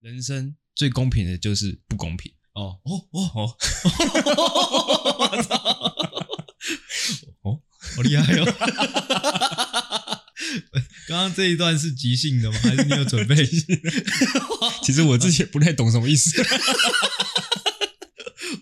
[0.00, 2.32] 人生最公平的就是不公平。
[2.54, 3.56] 哦哦哦哦！
[5.18, 5.54] 我操！
[7.42, 7.60] 哦，
[7.96, 8.44] 好厉害哦！
[11.06, 12.58] 刚刚这一段是即兴的吗？
[12.62, 13.36] 还是你有准备？
[14.82, 16.42] 其实我自己也不太懂什么意思。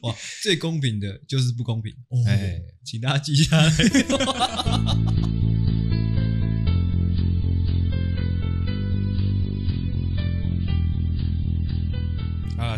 [0.02, 1.94] 哇，最公平的就是不公平。
[2.26, 3.72] 哎，请大家记下来。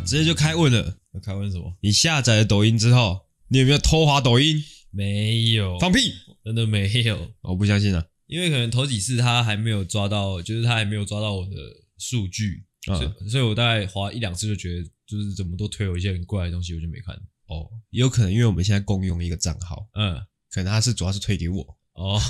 [0.09, 0.97] 直接就开问了。
[1.23, 1.77] 开问什么？
[1.83, 4.65] 你下载了抖音之后，你有没有偷滑抖音？
[4.91, 7.31] 没有，放屁，真的没有。
[7.43, 8.07] 我不相信啊。
[8.27, 11.57] 因为可能头几次他还没有抓到，就是他还没有抓到我的
[11.99, 17.15] 数据，嗯、所以所以我大概滑一两次就觉得，就是怎么都推我一些很怪的东西，我就没看。
[17.49, 20.17] 哦，也有可能因为我们现在共用一个账号，嗯，
[20.51, 21.79] 可能他是主要是推给我。
[21.95, 22.21] 哦，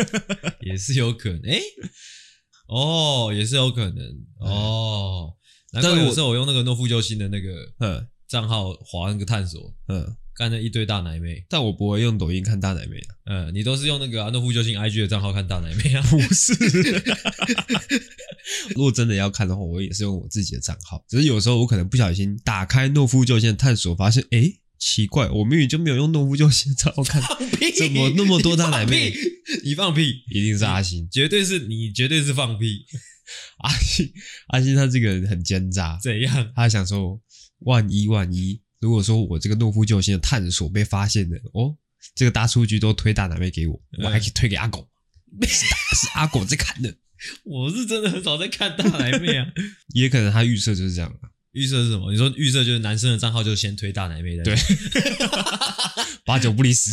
[0.62, 1.62] 也是有可能，哎、欸、
[2.68, 4.06] 哦，也是有可能，
[4.38, 5.34] 哦，
[5.72, 10.16] 难怪有时候我用那个诺夫救星的那个嗯账号划那个探索，嗯。
[10.38, 13.06] 干了一堆大奶妹，但我不会用抖音看大奶妹的。
[13.24, 16.02] 嗯，你都是用那个诺夫救星 IG 的账号看大奶妹啊？
[16.08, 16.54] 不是，
[18.72, 21.04] 如果真的要看的话，我也是用我自己的账号。
[21.08, 27.20] 只是有时候我可能不小心打开诺夫救星的探索，发现哎，奇怪，我明明就没有用诺夫救星账号看，
[27.76, 29.12] 怎么那么多大奶妹？
[29.64, 30.22] 你放屁！
[30.30, 32.86] 一定是阿星，绝对是你，绝对是放屁！
[33.64, 34.12] 阿信，
[34.48, 36.52] 阿信他这个人很奸诈，怎样？
[36.54, 37.20] 他想说，
[37.60, 38.60] 万一万一。
[38.80, 41.76] 如果说我这个诺夫救星的探索被发现了，哦，
[42.14, 44.88] 这个大数据都推大奶妹给我，我还可以推给阿狗，
[45.42, 46.94] 是是阿狗在看的。
[47.42, 49.46] 我是真的很少在看大奶妹啊，
[49.94, 51.12] 也可能他预设就是这样。
[51.50, 52.12] 预设是什么？
[52.12, 54.54] 你说预设就是男生的账号就先推大奶妹的，对，
[56.24, 56.92] 八九不离十，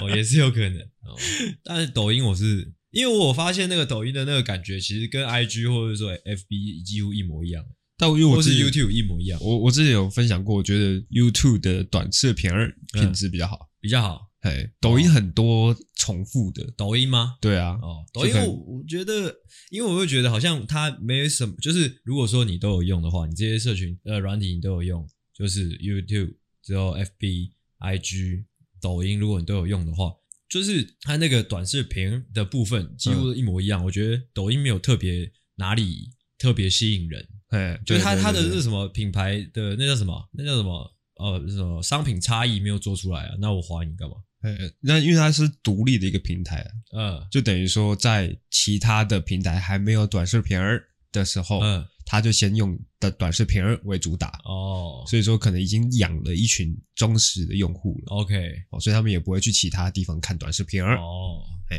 [0.00, 0.80] 哦，也是有可能。
[0.80, 1.16] 哦，
[1.62, 7.64] 但是抖音我是因为我发现那个抖音的那个感觉，其实跟 IG 或者说 FB 几乎一模一样。
[7.96, 12.50] 但因为我是 YouTube 一模一样，我我之前有分享过，我觉得 YouTube 的短视频
[12.94, 14.30] 品质比较好，嗯，比较好。
[14.40, 17.36] 嘿，抖音很多重复的，抖音吗？
[17.42, 19.36] 对啊，哦，抖音我我觉得，
[19.70, 28.44] 因为我会觉得好像它没什么，就是如果说你都有用的话，你这些社群呃软体你都有用，就是 YouTube 之后 FB、IG、
[28.80, 30.10] 抖音，如果你都有用的话，
[30.50, 33.82] 就是它那个短视频的部分几乎一模一样。
[33.82, 37.26] 嗯，我觉得抖音没有特别哪里特别吸引人。
[37.48, 40.28] 哎，就是它它的是什么品牌的那叫什么？
[40.32, 40.94] 那叫什么？
[41.16, 43.34] 呃，什么商品差异没有做出来啊？
[43.38, 44.16] 那我怀疑你干嘛？
[44.40, 46.66] 哎，那因为它是独立的一个平台，
[46.96, 58.16] 嗯，就等于说在其他的平台还没有短视频儿的时候，嗯，它就先用的短视频儿为主打哦，所以说可能已经养了一群忠实的用户了。
[58.16, 61.40] OK，哦，所以他们也不会去其他地方看短视频儿哦。
[61.70, 61.76] 哎，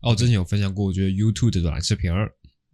[0.00, 2.32] 哦，我之前有分享过，我觉得 YouTube 的短视频儿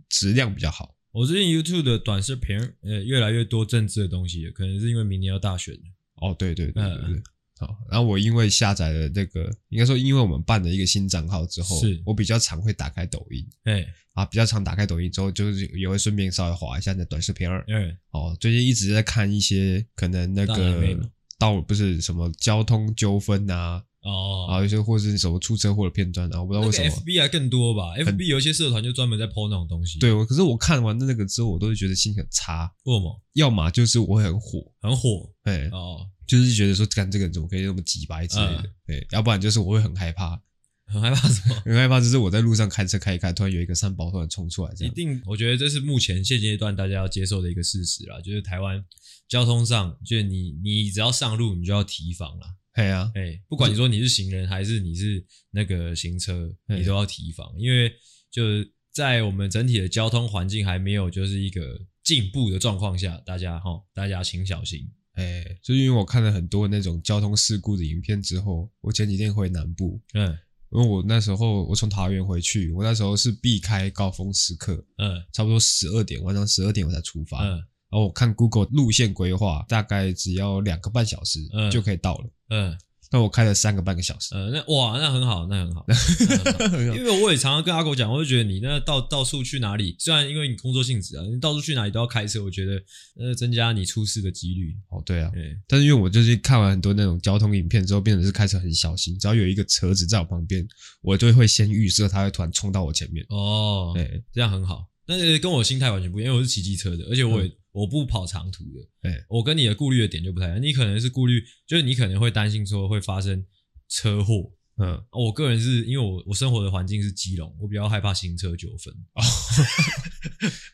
[0.08, 0.94] 质量比较好。
[1.10, 5.74] 我最近 YouTube 的短视频，呃，越来越多政治的东西，可能是因为明年要大选。
[6.20, 7.22] 哦，对对对对对。
[7.66, 13.46] 好，然后我因为下载了那个，应该说因为我们办了一个新账号之后，是我比较常会打开抖音。
[13.64, 17.48] 哎，啊，比较常打开抖音之后，就是也会顺便稍微滑一下那短视频。
[17.68, 20.98] 嗯，哦，最近一直在看一些可能那个
[21.38, 23.84] 到不是什么交通纠纷啊。
[24.04, 26.90] 哦，啊，有些或是什么出车祸的片段，然后我不知道为什么。
[26.90, 30.00] FB 还更多吧？FB 有一些社团就专门在 po 那种东西。
[30.00, 32.68] 对，我可是我看完那个之后，我都会觉得心情很差。
[32.82, 33.22] 为什么？
[33.34, 40.40] 要么就是我会很火，很火，哎，哦，就是觉得说，干这个人怎么可以那么机掰之类的，对、嗯，要不然就是我会很害怕，
[40.86, 41.54] 很害怕什么？
[41.66, 44.92] 很害怕就是我在路上开车开一开，突然有一个三宝突然冲出来，这样。
[44.92, 48.82] 一定，我觉得这是目前现阶段大家要接受的一个事实啦，就是台湾
[49.28, 52.46] 交通上，就是你你只要上路，你就要提防啦。
[52.74, 57.92] 嘿啊，哎，不管你说你是行人还是你是那个行车，你都要提防，因为
[58.30, 64.90] 就是在我们整体的交通环境还没有就是一个进步的状况下，大家哈，大家请小心。
[65.14, 70.36] 哎，就因为我看了很多那种交通事故的影片之后，我前几天回南部，嗯，
[70.70, 77.62] 因为我那时候我从桃园回去，我那时候是避开高峰时刻，嗯，差不多十二点，晚上十二点我才出发，嗯。
[77.92, 82.30] 然后我看 Google 路线规划，大概只要两个半小时就可以到了。
[82.48, 82.78] 嗯，
[83.12, 84.34] 那我开了三个半个小时。
[84.34, 85.84] 呃，那哇，那很好，那很好。
[86.96, 92.82] 因为我也常常跟阿狗讲，我就觉得你那到到处去哪里，虽然因为你工作性质啊，你到处去哪里都要开车，我觉得
[93.20, 94.74] 呃增加你出事的几率。
[94.88, 95.30] 哦，对啊。
[95.34, 95.56] 对。
[95.68, 100.66] 但是因为我就是看完很多那种交通影片之后，变成是开车很小心，只要有一个车子在我旁边，
[101.02, 103.26] 我就会先预设它会突然冲到我前面。
[103.28, 104.86] 哦，对，这样很好。
[105.06, 107.48] 但是跟我心态完全不一样，因为我是骑机车的，而且我也。
[107.48, 110.62] 嗯我不跑长途的，对，我跟你的顾虑的点就不太一样。
[110.62, 113.42] 你可能是顾虑，就是你可能会担心说会发生
[113.88, 118.94] 车祸，嗯，我个人是因为我我生活的环境是基隆，我比较害怕行车纠纷。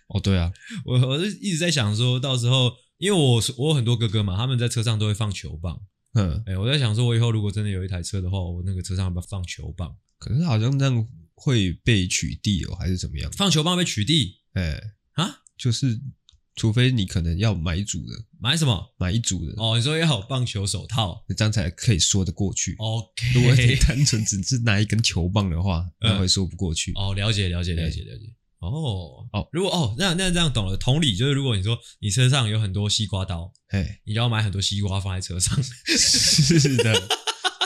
[0.09, 0.53] 哦，对啊，
[0.85, 5.81] 我我是一直在想说，到时候因为我我有很多哥哥嘛，他们在车上都会放球棒。
[6.15, 9.97] 嗯，哎，我在想说，我以后如果真的有一台车的话，我那个车上要不要放球棒？
[10.19, 11.07] 可是好像这样
[11.39, 13.31] 会被取缔哦，还是怎么样？
[13.33, 14.35] 放球棒被取缔？
[14.55, 14.81] 哎
[15.15, 16.01] 啊，就是。
[16.59, 18.93] 除非你可能要买一组的，买什么？
[18.99, 19.77] 买一组的哦。
[19.79, 22.75] 你说要有棒球手套，这样才可以说得过去。
[22.79, 26.91] OK，如果你单纯只是拿一根球棒的话，嗯、那会说不过去。
[26.97, 28.25] 哦，了解，了解，了解，了解。
[28.59, 30.77] 哦哦，如果哦，那那这样懂了。
[30.77, 35.57] 同理，就是如果你说你车上有很多西瓜刀，哎，你就要买很多西瓜放在车上。
[35.87, 37.09] 是的。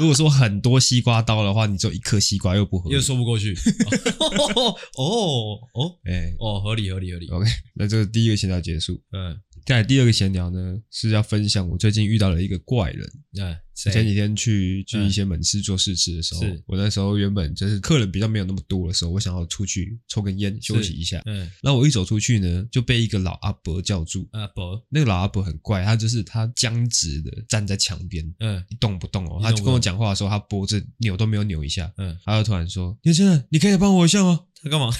[0.02, 3.54] 如果说很多西瓜刀的话，你只有一颗西瓜又不合理，又说不过去。
[4.18, 7.28] 哦哦哦，哎哦，合理合理合理。
[7.28, 9.00] OK，那这个第一个闲聊结束。
[9.12, 13.08] 嗯，再来第二个闲聊呢，是要分享我最近遇到了一个怪人。
[13.38, 21.22] 嗯，前几天去去一些门市做试吃的时候，我那时候原本就是客人比较没有那么多的时候，我想要出去抽根烟休息一下。
[21.26, 24.28] 嗯，然后我一走出去呢，就被一个老阿伯叫住。
[24.32, 29.38] 阿伯，那个老阿伯很怪，他就是他僵直的站在墙边，嗯，一动不动哦。
[29.42, 31.92] 他就跟我讲话的时候，他脖子扭都没有扭一下。
[31.98, 34.90] 嗯，他就突然说：“年轻人，你可以帮我一下吗？”他干嘛？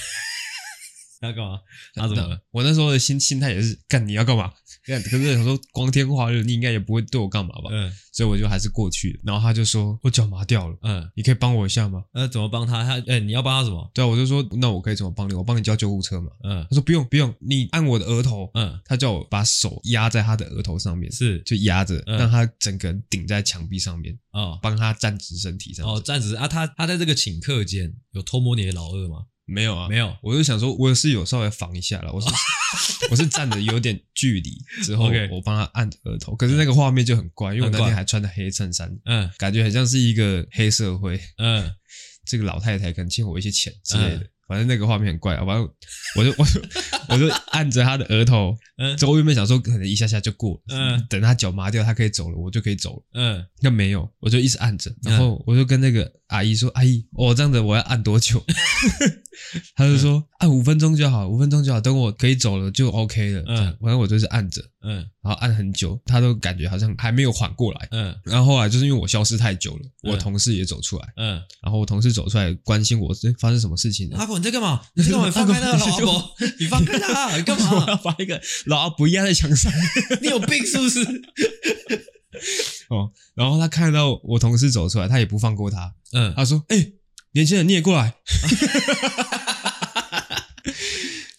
[1.23, 1.61] 他干嘛？
[1.95, 2.41] 他怎么了？
[2.51, 4.53] 我那时候的心心态也是干，你要干嘛？
[4.85, 7.71] 可是想说光天化日，你应该也不会对我干嘛吧？
[7.71, 9.21] 嗯，所以我就还是过去了。
[9.25, 12.03] 然后他就说我脚麻掉了，嗯，你可以帮我一下吗？
[12.13, 12.83] 呃，怎么帮他？
[12.83, 13.89] 他哎，你要帮他什么？
[13.95, 15.35] 对啊，我就说那我可以怎么帮你？
[15.35, 16.33] 我帮你叫救护车嘛。
[16.43, 18.51] 嗯，他说不用不用，你按我的额头。
[18.55, 24.19] 嗯，他叫我把手压在他的额头上面，是就压着，让他整个人顶在墙壁上面。
[24.33, 25.87] 哦，帮他站直身体上。
[25.87, 26.49] 哦，站直啊！
[26.49, 29.27] 他他在这个顷刻间有偷摸你的老二吗？
[29.45, 32.29] 没有啊，没有，我就想说，我是有稍微防一下了，我是
[33.11, 34.51] 我是站的有点距离
[34.83, 41.71] 之后，我帮他按额头，可是那个画面就很怪，因为我那天还穿的黑衬衫，嗯，感觉很像是一个黑社会，嗯，
[42.25, 44.27] 这个老太太可能欠我一些钱之类的。
[44.49, 45.69] 反正那个画面很怪，反正
[46.17, 46.61] 我就我就
[47.09, 58.43] 我就按着他的额头，嗯，之后原本想说可能一下下就过了，嗯，等他脚麻掉，他可以走了，我就可以走了，嗯，那没有，我就一直按着，然后我就跟那个阿姨说：“阿姨，我这样子我要按多久？”
[59.75, 74.27] 他就说：“按五分钟就好，五分钟就好，等我可以走了就 OK 了。”嗯，反正我就是按着，嗯，然后按很久，他都感觉好像还没有缓过来，嗯，然后后来就是因为我消失太久了，我同事也走出来，嗯，然后我同事走出来关心我，发生什么事情了？
[74.39, 74.81] 你在干嘛？
[74.95, 75.31] 你在干嘛？
[75.31, 76.35] 放开那个老阿伯！
[76.61, 77.37] 你放开他！
[77.37, 77.85] 你干嘛？
[77.85, 78.41] 我要把一个
[78.73, 79.71] 老阿伯压在墙上？
[80.23, 81.01] 你有病是不是？
[82.89, 85.95] 哦，然后他看到我同事走出来，他也不放过他。
[86.13, 86.93] 嗯，他说：“哎、欸，
[87.33, 88.15] 年轻人，你也过来。”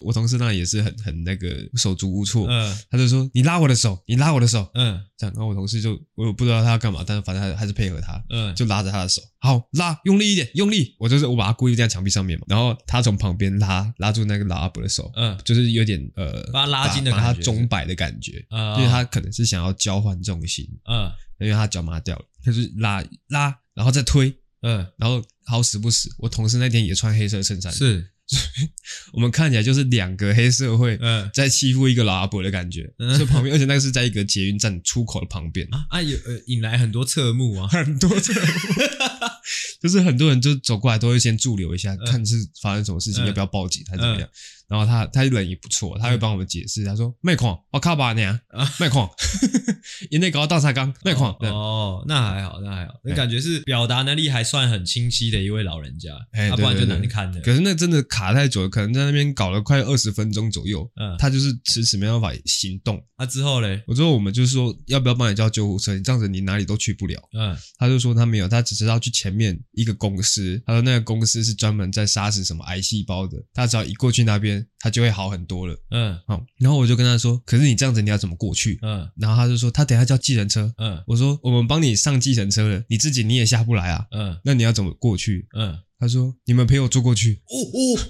[0.04, 21.10] 我同事那也是很很那个手足无措，嗯，他就说，你拉我的手，你拉我的手，嗯，这样，然后我同事就我不知道他要干嘛，但是反正还还是配合他，嗯，就拉着他的手，好拉，用力一点，用力，我就是我把他故意在墙壁上面嘛，然后他从旁边拉拉住那个老阿伯的手，嗯，就是有点呃把他拉筋的感觉，把他钟摆的感觉，嗯，因为他可能是想要交换重心，嗯，
[21.40, 28.10] 因为他脚麻掉了，他就拉拉，然后再推，嗯，然后好死不死，我同事那天也穿黑色衬衫，是。
[28.26, 28.68] 所以
[29.12, 30.98] 我们看起来就是两个黑社会
[31.34, 35.66] 在欺负一个老阿伯的感觉，嗯，所以旁边，而且那个是在一个捷运站出口的旁边。
[35.72, 38.46] 啊啊，有呃引来很多侧目啊， 很多侧目，
[39.80, 44.28] 就是很多人就走过来都会先驻留一下，嗯、看是发生什么事情，嗯、要不要报警还是怎么样。
[44.68, 46.84] 嗯然后他他人也不错，他会帮我们解释。
[46.84, 48.40] 他说：“卖矿，我靠吧你啊，
[48.80, 49.08] 卖矿，
[50.10, 56.10] 因为搞到大沙缸卖矿。”哦，那还好，那还好，那感觉是表达能力还算很清晰的一位老人家，
[56.48, 57.40] 要不然就难看的。
[57.42, 60.90] 可是那真的卡太久了，可能在那边搞了快二十分钟左右。
[60.96, 63.00] 嗯，他就是迟迟没办法行动。
[63.16, 65.94] 啊，之后嘞，我之后我们就是说，要不要帮你叫救护车？
[65.94, 67.20] 你这样子你哪里都去不了。
[67.38, 70.60] 嗯，他就说他没有，他只知道去前面一个公司。
[70.66, 73.36] 他说那个公司是专门在杀死什么癌细胞的。
[73.52, 74.53] 他只要一过去那边。
[74.78, 78.78] 他就会好很多了，嗯，好，然后我就跟他说，可是你这样子你要怎么过去？
[78.82, 85.48] 嗯，然后他就说他等下叫计程车，嗯，我说我们帮你上计程车了，你自己你也下不来啊，嗯，那你要怎么过去？
[85.56, 87.56] 嗯，他说你们陪我坐过去，哦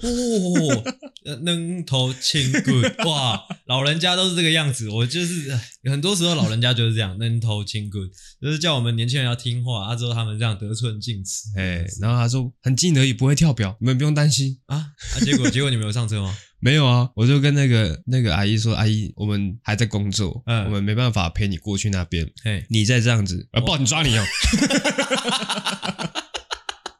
[0.03, 0.83] 哦哦，
[1.43, 5.57] 能头轻棍，哇，老人家都是这个样子， 我就是
[5.89, 8.07] 很多时候老人家就是这样，能头轻棍，
[8.41, 14.59] 就是叫我们年轻人要听话，啊，之后他们这样得寸进尺，哎，然后他说很近而已，不会跳表，你们不用担心。
[14.67, 14.77] 啊，
[15.15, 16.35] 啊，结果结果你们有上车吗？
[16.61, 24.23] 没有啊，我就跟那个那个阿姨说，阿姨，我们还在工作，嗯，我们没办法陪你过去那边，嘿，你再这样子，啊报警抓你哦，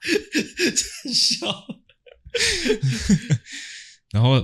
[0.03, 1.48] 真笑。
[4.16, 4.42] 然后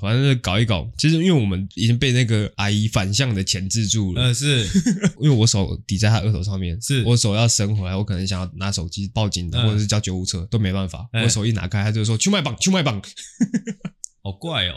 [0.00, 4.66] 反正搞一搞，其实因为我们已经被那个阿姨反向的钳制住了，嗯，是。
[5.20, 7.04] 因为我手抵在她额头上面，是。
[7.04, 13.00] 我手要伸回来，我可能想要拿手机报警的或者是叫救护车都没办法，我手一拿开，她就说去卖榜，去卖榜。
[14.24, 14.74] 好怪哦，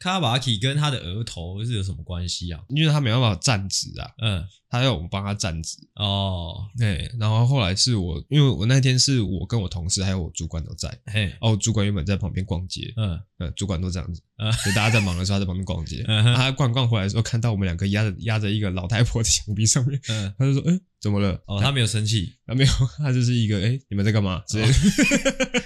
[0.00, 2.60] 卡巴奇跟他的额头是有什么关系啊？
[2.70, 4.42] 因为他没办法站直啊，嗯，
[4.74, 6.66] 他要我们帮他站直哦。
[6.76, 21.40] 对，然后后来是我，因为我那天是我跟我同事还有我主管都在，嘿，哦，主管原本在旁边逛街，嗯嗯，主管都这样子，嗯，就大家在忙的时候他在旁边逛街，嗯，他逛逛回来的时候看到我们两个压着压着一个老太婆的墙壁上面，嗯，他就说，哎，怎么了？
[21.46, 24.42] 哦，他没有生气，他没有，他就是一个，哎，你们在干嘛？
[24.48, 24.74] 之类的，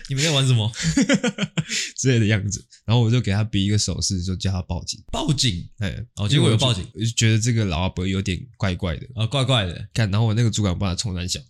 [0.09, 0.71] 你们在玩什么？
[1.97, 5.03] 之类的样子，然后我就给他比一个手势，就叫他报警。
[5.13, 9.89] 报警，哎，哦，结果有报警，我就觉得这个老阿伯有点怪怪的啊，怪怪的。
[9.95, 11.41] 看，然后我那个主管帮他冲三小，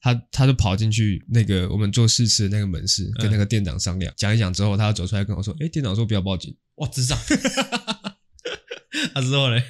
[0.00, 7.18] 他他就跑进去那个我们做试吃的那个门市，跟那个店长商量，讲一讲之后，他要走出来跟我说：“哎，店长说不要报警。”哇，智障！
[9.14, 9.62] 他 之后嘞？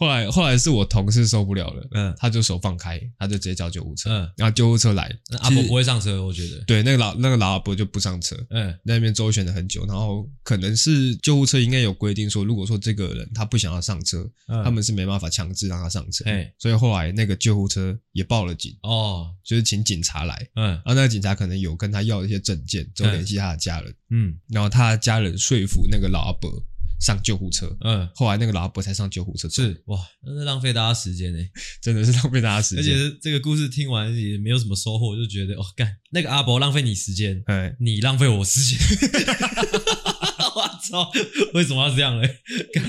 [0.00, 14.26] 后来，后来是我同事受不了了，嗯，他就手放开，他就直接叫救护车，嗯，然后救护车来，阿伯不会上车，我觉得，对，那个老那个老阿伯就不上车，嗯，那边周旋了很久，然后可能是救护车应该有规定说，如果说这个人他不想要上车，
[14.64, 26.50] 他们是没办法强制让他上车，哎，所以后来那个救护车也报了警，哦，就是请警察来，嗯，然后那个警察可能有跟他要一些证件，就联系他的家人，嗯，然后他的家人说服那个老阿伯。
[27.00, 31.38] 上救护车，嗯，后来那个老阿伯才上救护车，是哇，那是浪费大家时间呢，
[31.82, 32.84] 真的是浪费大家时间。
[32.84, 38.78] 而且这个故事听完也没有什么收获，就觉得哦，干那个阿伯浪费你时间，哎，你浪费我时间，
[40.54, 41.10] 我操，
[41.54, 42.38] 为什么要这样嘞？
[42.72, 42.84] 干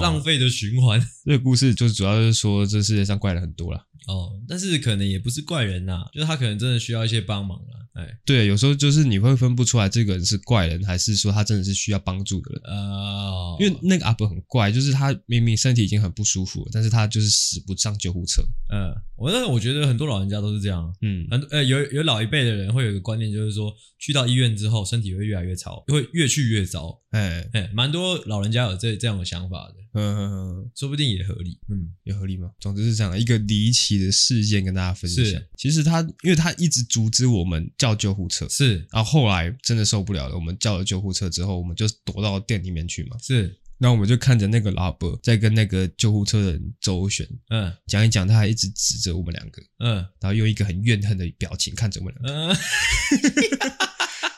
[0.00, 1.00] 浪费的循环。
[1.24, 3.84] 这个故事就是主要是说，这世界上怪人很多啦。
[4.08, 7.77] 哦，但是可能也不是怪人呐，就是他可能真的需要一些帮忙啦。
[7.98, 12.62] 哎，对，有时候就是你会分不出来这个人是怪人，还是说他真的是需要帮助的人。
[12.72, 18.40] 哦，因为那个阿伯很怪，就是他明明身体已经很不舒服了，但是他就是死不上救护车。
[18.72, 20.94] 嗯，我那我觉得很多老人家都是这样。
[21.02, 26.96] 嗯，很呃有有老一辈的人会有一个观念，就是说去到医院之后，身体会越来越糟，会越去越糟。
[27.10, 27.48] 哎。
[27.52, 29.74] 哎，蛮多老人家有这这样的想法的。
[29.94, 31.58] 嗯嗯嗯，说不定也合理。
[31.68, 32.50] 嗯，也合理吗？
[32.60, 35.24] 总之是这样一个离奇的事件跟大家分享。
[35.24, 43.16] 是，其实他因为他一直阻止我们叫救护车，是，然后后来真的受不了了，我们叫了救护车之后，我们就躲到店里面去嘛。
[43.20, 52.56] 是，那我们就看着那个老伯在跟那个救护车的人周旋，嗯，讲一讲，他还一直指着我们两个，嗯，然后用一个很怨恨的表情看着我们两个，嗯，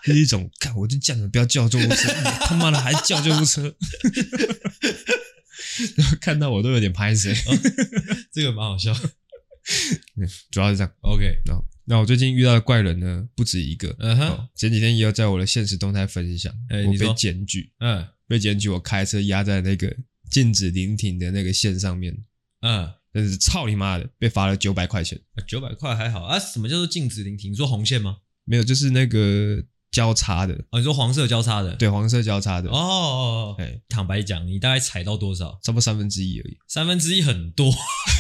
[0.05, 2.13] 是一种 看我就叫你们不要叫救护车，
[2.47, 3.75] 他妈的还叫救护车。
[6.21, 7.59] 看到我都有点拍死、哦，
[8.33, 8.93] 这个蛮好笑。
[10.51, 10.93] 主要是这样。
[11.01, 13.95] OK，那那我最近遇到的怪人呢，不止一个。
[13.99, 17.73] 嗯哼，哦、前几天也有在我的现实动态分享，欸、我被检举。
[17.79, 19.97] 嗯，被检举，我开车压在那个
[20.31, 22.25] 禁止临停的那个线上面。
[22.61, 25.19] 嗯，真是操你妈的，被罚了九百块钱。
[25.47, 26.39] 九百块还好啊？
[26.39, 27.53] 什么叫做禁止临停？
[27.53, 28.19] 你说红线吗？
[28.45, 29.65] 没有，就是那个。
[29.91, 33.57] 交叉的哦，你说黄色交叉的，对，黄色交叉的哦。
[33.59, 35.59] 哎，坦白讲，你大概踩到多少？
[35.63, 36.57] 差不多三分之一而已。
[36.69, 37.73] 三分之一很多，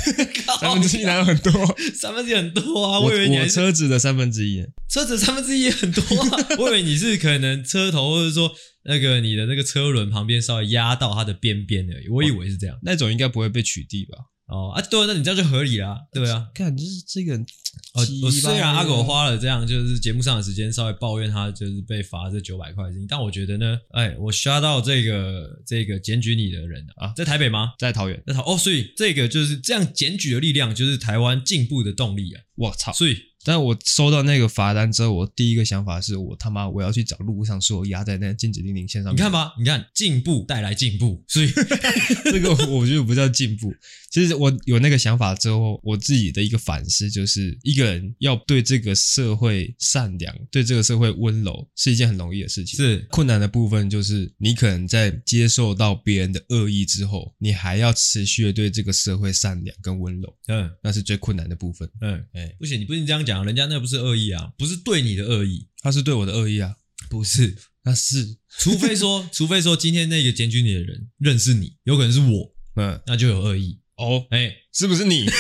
[0.60, 1.52] 三分之一哪有很多？
[1.94, 2.98] 三分之一很多啊！
[3.00, 6.48] 我以为你我车子的三分之一，车子三分之一也很多啊！
[6.58, 8.50] 我以为你是可能车头或者说
[8.84, 12.76] 那个你的那个车轮旁边稍微压到它的边边而已，我以为是这样。
[12.82, 14.18] 那种应该不会被取缔吧？
[14.50, 16.48] 哦啊，对，那你这样就合理啦，对啊。
[16.52, 17.46] 看，就是这个人，
[17.94, 27.72] 哦，虽然阿狗花了这样就是节目上的时间稍微抱怨他就是被罚这九百块的事情，但我觉得呢，哎，我刷到这个这个检举你的人啊，在台北吗？
[27.78, 32.42] 在桃园，在桃哦，所以这个就是这样检举的力量，就是台湾进步的动力啊！
[32.56, 33.29] 我操，所以。
[33.44, 39.16] 但我收到那个罚单之后，我第一个想法是我他妈我要去找路上所有压在那禁止令零线上面。
[39.16, 41.48] 你看吧，你看进步带来进步，所以
[42.30, 43.72] 这个我觉得不叫进步。
[44.10, 52.76] 其实我有那个想法之后，我自己的一个反思就是，一个人要对这个社会善良，对这个社会温柔，是一件很容易的事情。
[52.76, 60.36] 是困难的部分就是，你可能在接受到别人的恶意之后，你还要持续的对这个社会善良跟温柔。
[60.48, 61.88] 嗯，那是最困难的部分。
[62.00, 63.29] 嗯，哎，不行，你不能这样讲。
[63.30, 66.74] 讲人家那不是恶意啊，不是对你的恶意，他是对我的恶意啊，
[67.08, 75.26] 不是，那是，除非说， 除非说今天那个检举你的人认识你，有可能是我，嗯，那就有恶意哦，哎、欸，是不是你？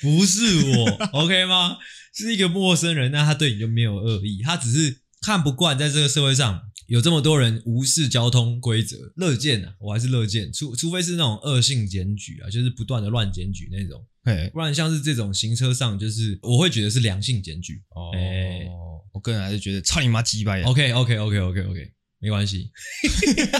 [0.00, 0.42] 不是
[0.76, 1.76] 我，OK 吗？
[2.12, 6.62] 是一个陌生人，那他对你就没有恶意，他只是看不惯在这个社会上。
[6.88, 17.82] 有这么多人无视交通规则，乐见啊，我还是乐见，除除非是那种恶性检举啊，就是不断的乱检举那种，嘿不然像是这种行车上，就是我会觉得是良性检举。
[17.90, 18.66] 哦，嘿
[19.12, 20.66] 我个人还是觉得操你妈鸡巴呀。
[20.66, 22.70] OK OK OK OK OK，没关系。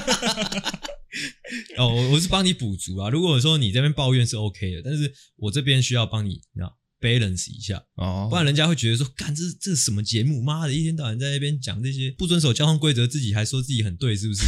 [1.76, 3.10] 哦，我我是帮你补足啊。
[3.10, 10.42] 如果说你这边抱怨是 OK 的，但是我这边需要帮你，你知道 balance 一下哦，不然人家会觉得说，干这这是什么节目？
[10.42, 14.42] 妈的，一天到晚在那边讲这些不遵守交通规则，自己还说自己很对，是不是？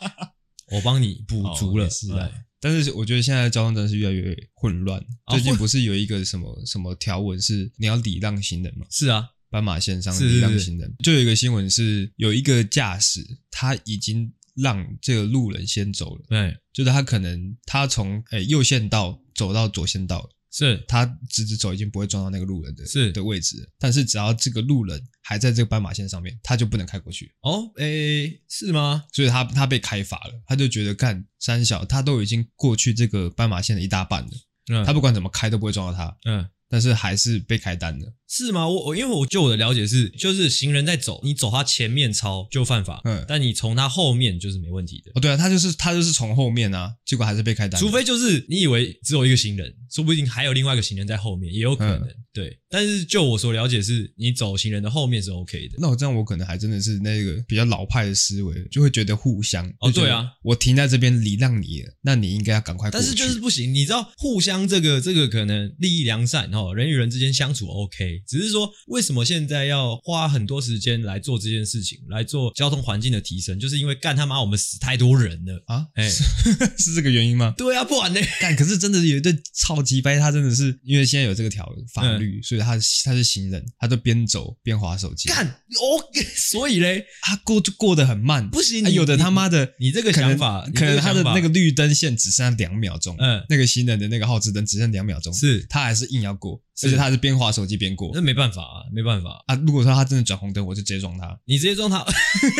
[0.72, 2.32] 我帮你补足了，是的。
[2.60, 5.02] 但是我觉得现在交通真的是越来越混乱。
[5.30, 8.84] 最近不是有一个什么什么条文是你要礼让行人吗？
[8.90, 20.28] 是啊，斑马线上礼让行人，就有一个新闻是有一个驾驶他已经让这个路人先走了，对，就是他可能他从诶右线道走到左线道。
[20.50, 20.84] 是。
[20.88, 23.12] 他直直走已经不会撞到那个路人的是。
[23.12, 27.32] 的位置，但是只要这个路人还在这个斑马线上面，他就不能开过去。
[27.42, 29.04] 哦，诶，是吗？
[29.12, 34.30] 所以他他被开罚了，他就觉得干三小，他都已经过去这个斑马线的一大半了，
[34.70, 38.12] 嗯，他不管怎么开都不会撞到他，嗯，但是还是被开单了。
[38.30, 38.68] 是吗？
[38.68, 45.10] 我我因为我就我的了解是，就是行人在走，你走他前面超就犯法，嗯，但你从他后面就是没问题的。
[45.16, 47.80] 哦，对啊，他就是他就是从后面啊，结果还是被开单。
[47.80, 51.98] 除非就是你以为只有一个行人，说不定还有另外一个行人在后面，也有可能。
[51.98, 55.74] 嗯、对，但是就我所了解是，你走行人的后面是 OK 的。
[55.78, 59.68] 那我这样我可能还真的是那个比较老派的思维，就会觉得互相。
[59.80, 62.88] 哦，对啊，我停在这边礼让你了，那你应该要赶快。
[62.92, 69.00] 但是就是不行，你知道互相这个这个可能利益良善哦，人与人之间相处 OK，只是说为。
[69.00, 73.58] 什么现在要花很多时间来做这件事情，来做交通环境的提升？
[73.58, 75.84] 就是因为干他妈我们死太多人了啊！
[75.94, 76.10] 哎、欸，
[76.78, 77.52] 是这个原因吗？
[77.56, 78.20] 对啊，不然呢？
[78.38, 85.28] 干，可是真的有一对超级掰，他真的是因为现在有这个条法律，嗯、所以他他是行人，他就边走边划手机。
[85.28, 85.98] 干哦，
[86.36, 88.88] 所以嘞，他过就过得很慢，不行。
[88.92, 96.62] 有的他妈的，你这个想法，可能他的那个绿灯线只剩下两秒钟，嗯，那个行人的那个号志灯只剩两秒钟，是他还是硬要过。
[96.82, 99.54] 而且他是边划手机边过，那没办法啊，没办法啊！
[99.66, 101.38] 如果说他真的转红灯，我就直接撞他。
[101.44, 102.04] 你直接撞他，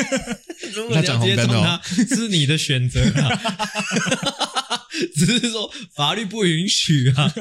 [0.75, 3.41] 如果他转直接撞他，是你的选择啊。
[5.15, 7.33] 只是说法律不允许啊，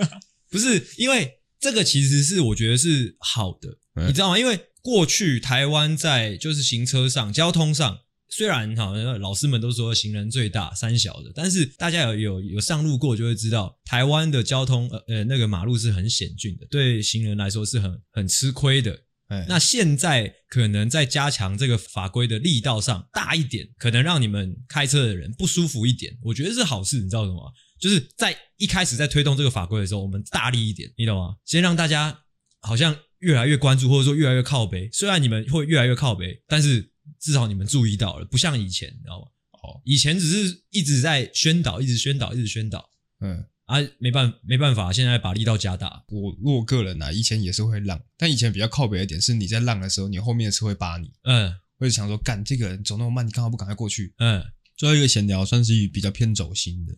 [0.50, 4.39] 不是因为这个其实是我觉得是好的，你知道吗？
[4.39, 8.00] 因为过去台湾在就是行车上、交通上。
[8.31, 19.00] 虽然哈，老师们都说行人最大，三小的，但是大家有有有上路过，就会知道台湾的交通，呃呃，那个马路是很险峻的，对行人来说是很很吃亏的。
[19.29, 27.01] 哎，那现在可能在加强这个法规的力道上大一点，可能让你们开车的人不舒服一点，我觉得是好事。
[27.01, 27.51] 你知道什么？
[27.79, 31.35] 就是在一开始在推动这个法规的时候，我们大力一点，你懂吗？
[31.46, 32.20] 先让大家
[32.61, 34.87] 好像越来越关注，或者说越来越靠背。
[34.92, 36.92] 虽然你们会越来越靠背，但是。
[37.19, 39.27] 至少你们注意到了，不像以前，你知道吗？
[39.61, 42.89] 哦，以前只是一直在宣导，一直宣导，一直宣导。
[43.19, 46.03] 嗯，啊，没办没办法，现在把力道加大。
[46.07, 51.11] 我我个人啊，以前也是会浪，但以前比较靠北一点，是你在浪的时候，你后面的车会扒你。
[51.24, 54.13] 嗯，会想说，干这个人走那么慢，你干嘛不赶快过去？
[54.19, 54.43] 嗯，
[54.77, 56.95] 最后一个闲聊算是比较偏走心的。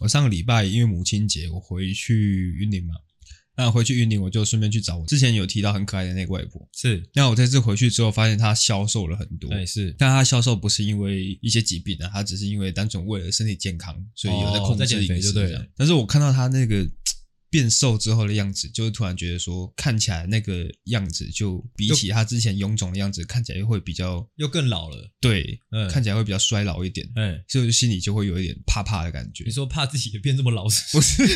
[0.00, 2.94] 我上个礼拜因为母亲节，我回去云林嘛。
[3.56, 6.68] 那回去云林，我就顺便去找我之前有提到很可爱的那个外婆。
[6.74, 9.50] 是，那我这次回去之后，发现她消瘦了很多。
[9.50, 15.54] 对，是，但她消瘦不是因为一些疾病啊，她只是因为单纯为了身体健康，所以有在控制饮食，对。
[15.76, 16.88] 但是我看到她那个。
[17.52, 25.12] 变瘦之后的样子，就是突然觉得说，看起来那个样子就比起他之前臃肿的样子，看起来又会比较又更老了。
[25.20, 27.06] 对，嗯，看起来会比较衰老一点。
[27.14, 29.44] 嗯，所以心里就会有一点怕怕的感觉。
[29.44, 31.22] 你说怕自己也变这么老是不是？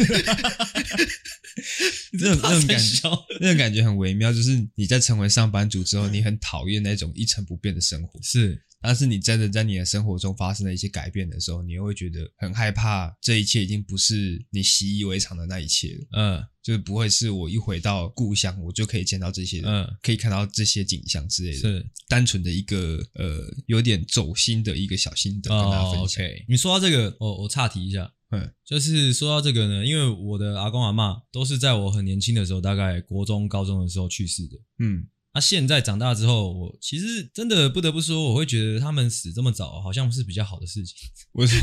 [2.13, 4.33] 那种那种感觉，那种感觉很微妙。
[4.33, 8.19] 就是你在成为上班族之后，你很讨厌那种一成不变的生活。
[8.23, 8.63] 是。
[8.87, 16.07] 但是你真的在你的生活中发生了一些改变的时候，你又会觉得很害怕，这一切已经不是你习以为常的那一切了。
[16.17, 21.59] 嗯，就是不会是我一回到故乡，我就可以见到这些人，嗯，可以看到这些景象之类的。
[21.59, 26.03] 是单纯的一个呃，有点走心的一个小心得跟大家分享。
[26.03, 34.57] 哦，OK，你说到这个，我我岔题一下，嗯，就是说到这个呢，因为我的阿公阿嬷都是在我很年轻的时候，大概国中、高中的时候去世的。
[34.79, 35.09] 嗯。
[35.37, 40.97] 那、啊、现在长大之后，我其实真的不得不说，我会觉得他们死这么早，好像是比较好的事情。
[41.33, 41.63] 为什么？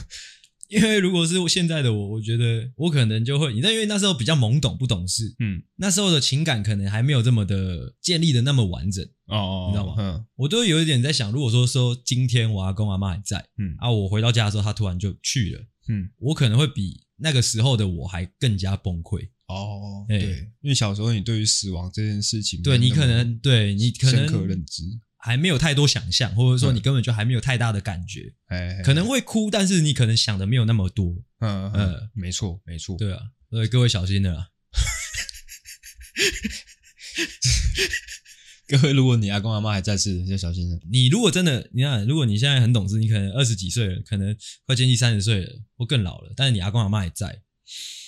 [0.68, 9.94] 因为如果是现在的我，我觉得我可能就会，你知道，因为那时候比较懵懂不懂事，嗯，那时候的情感可能还没有这么的建立的那么完整哦，你知道吗？
[9.96, 19.30] 嗯，我都有一点在想，如果说说今天我阿公阿妈还在，嗯，啊，我回到家的时候，他突然就去了，嗯，我可能会比那个时候的我还更加崩溃。
[19.52, 24.82] 哦，对，因为小时候你对于死亡这件事情，对你可能对你可能深刻认知。
[25.22, 34.48] 还没有太多想象，或者说你根本就还没有太大的感觉，哎，可能会哭，但是你可能想的没有那么多，嗯嗯，没错没错，对啊，所以各位小心的啦，
[38.66, 40.80] 各位，如果你阿公阿妈还在世，要小心了。
[40.90, 44.34] 你如果真的，你看，如果你现在很懂事，你可能二十几岁了，可能
[44.64, 47.42] 快接近三十岁了，或更老了，但是你阿公阿妈还在。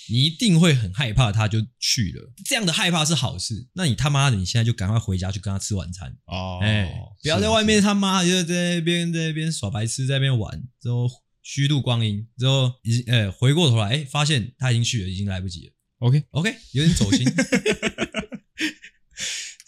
[0.09, 2.33] 你一定会很害怕，他就去了。
[2.45, 3.69] 这样的害怕是好事。
[3.73, 6.59] 那你他妈的，你现在就赶快回家去跟他吃晚餐哦！
[6.61, 11.09] 哎，不要在外面他妈就在那边在那边耍白痴，在那边玩，之后
[11.43, 15.73] 虚度光阴，之后已经哎回过头来哎发现他已经去了，已经来不及了。
[15.99, 17.27] OK OK，有点走心。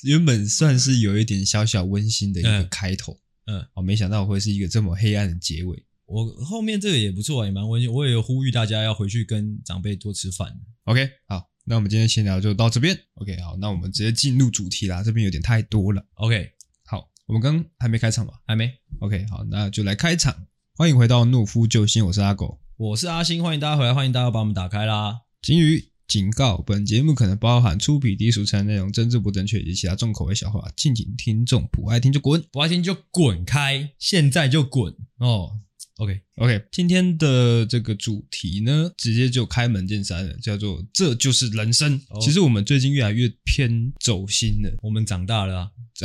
[0.03, 5.83] 原本算是有一点小小温馨的一个开头，嗯，哦，没想到会是一个这么黑暗的结尾。
[6.15, 7.93] 我后面这个也不错，也蛮温馨。
[7.93, 10.57] 我也有呼吁大家要回去跟长辈多吃饭。
[10.85, 12.97] OK，好，那我们今天闲聊就到这边。
[13.15, 15.03] OK，好，那我们直接进入主题啦。
[15.03, 16.07] 这边有点太多了。
[16.15, 16.53] OK，
[16.87, 18.35] 好，我们刚还没开场吧？
[18.47, 18.73] 还没。
[19.01, 20.47] OK，好，那就来开场。
[20.77, 25.23] 欢迎回到懦夫救星，我是阿狗，我是阿星，欢迎大家回来，欢迎大家把我们打开啦。
[25.43, 35.59] 金鱼警告：本节目可能包含粗鄙、低俗、成人内容、政治不正确以及其他重口味笑话，敬请听众不爱听就滚，不爱听就滚开，现在就滚哦。
[35.99, 42.01] OK OK，今天的这个主题呢，直接就开门见山了，叫做“这就是人生”。
[42.11, 42.21] Oh.
[42.21, 45.71] 其实我们最近越来越偏走心了，我们长大了啊，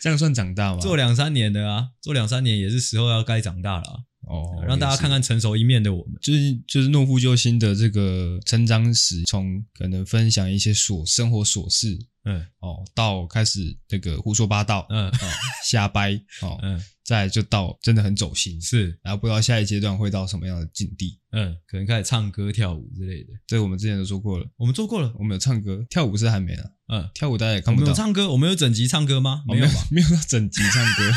[0.00, 0.78] 这样算长大吗？
[0.80, 3.98] 做两三年的啊，做两三年也是时候要该长大了啊。
[4.28, 15.18] 哦，让大家看看成熟一面的我们，就是就是怒夫救星的这个成长史，从可能分享一些琐生活琐事，嗯，哦，到开始这个胡说八道，嗯，哦，
[15.64, 16.12] 瞎掰，
[16.42, 29.42] 哦，嗯，再就到真的很走心，是，然后不知道下一阶段会到什么样的境地，嗯，可能开始唱歌跳舞之类的，这个我们之前都做过了，我们做过了，我们有唱歌跳舞是还没呢，嗯，跳舞大家也看不到，我们有唱歌，我们有整集唱歌吗？
[29.48, 31.12] 没有吧，没有到整集唱歌，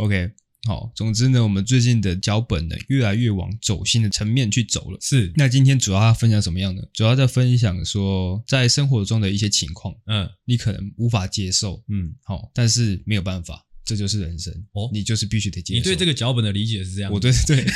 [0.02, 0.32] OK。
[0.64, 4.98] 好，总之呢，我们最近的脚本呢，越来越往走心的层面去走了。
[5.00, 6.88] 是，那今天主要要分享什么样的？
[6.92, 15.78] 主要在分享说，在生活中的一些情况，嗯，你可能无法接受，嗯，好，但是没有办法，这就是人生哦，你就是必须得接受。
[15.78, 17.12] 你对这个脚本的理解是这样？
[17.12, 17.64] 我对对，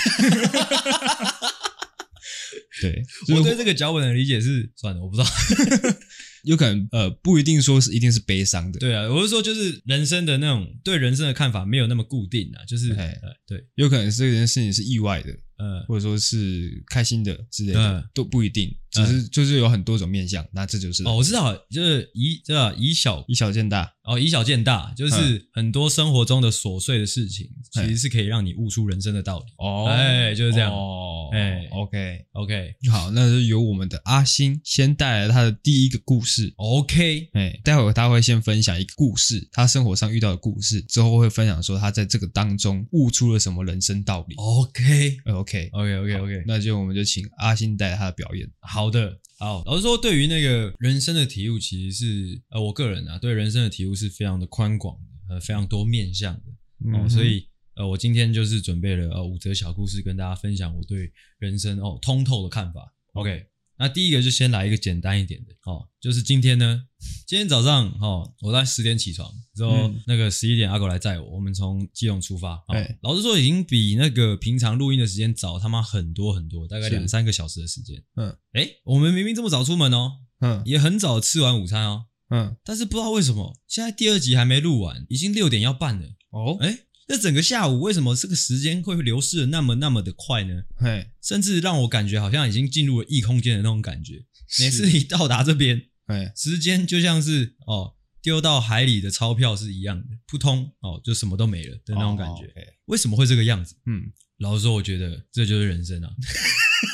[2.81, 3.05] 对，
[3.37, 5.29] 我对这个脚本的理解是，算了，我不知道。
[6.44, 8.79] 有可能呃，不一定说是一定是悲伤的。
[8.79, 13.12] 对啊，我是说就是人生的那种对人生的看法没有那么固定啊，就是嘿
[13.46, 15.37] 对，有可能是这件事情是意外的。
[15.62, 23.92] 嗯，或者说是开心的之类的、嗯、都不一定，只是就是有很多种面相，那这就是哦，我知道，就是以这样以小以小见大。
[24.03, 29.44] 哦，以小见大，就是很多生活中的琐碎的事情，其实是可以让你悟出人生的道理。
[29.59, 30.72] 哦，哎，就是这样。
[30.72, 32.24] 哦，哎，OK。
[32.33, 45.20] OK，好，那就由我们的阿星先带来他的第一个故事，OK，哎，待会儿他会先分享一个故事，他生活上遇到的故事，之后会分享说他在这个当中悟出了什么人生道理，OK，OK。
[45.35, 48.50] OK OK OK OK，那就我们就请阿星带来他的表演。
[48.61, 49.64] 好的，好。
[49.66, 54.97] 老实说，对于那个人生的体悟，其实是呃，我个人啊，对人生的体悟是非常的宽广
[55.29, 56.97] 的，呃，非常多面向的。
[56.97, 62.95] 哦，所以呃，我今天就是准备了呃五则小故事，跟大家分享我对人生哦通透的看法。
[63.14, 63.47] OK。
[63.81, 66.83] 那第一个就先来一个简单一点的，哦，就是今天呢，
[67.27, 80.12] 今天早上，哦，我在十点起床之后，嗯、那个十一点阿狗来载我，我们从基隆出发，哦欸、老实说已经比那个平常录音的时间早他妈很多很多，大概两三个小时的时间，嗯，哎、欸，我们明明这么早出门哦，
[80.43, 86.79] 嗯，也很早吃完午餐哦，嗯，但是不知道为什么现在第二集还没录完，已经六点要半了，哦，哎、欸。
[87.11, 90.62] 这整个下午为什么这个时间会流逝的那么那么的快呢？
[90.77, 94.25] 嘿，甚至让我感觉好像已经进入了异空间的那种感觉。
[94.61, 102.44] 每次一到达这边，哎时间就像是哦丢到海里的钞票是一样的，扑通哦就什么都没了的那种感觉。
[102.44, 103.75] 哦、为什么会这个样子？
[103.87, 106.11] 嗯，老实说，我觉得这就是人生啊。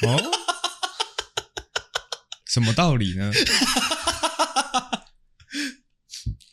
[0.07, 0.33] 哦，
[2.49, 3.31] 什么道理呢？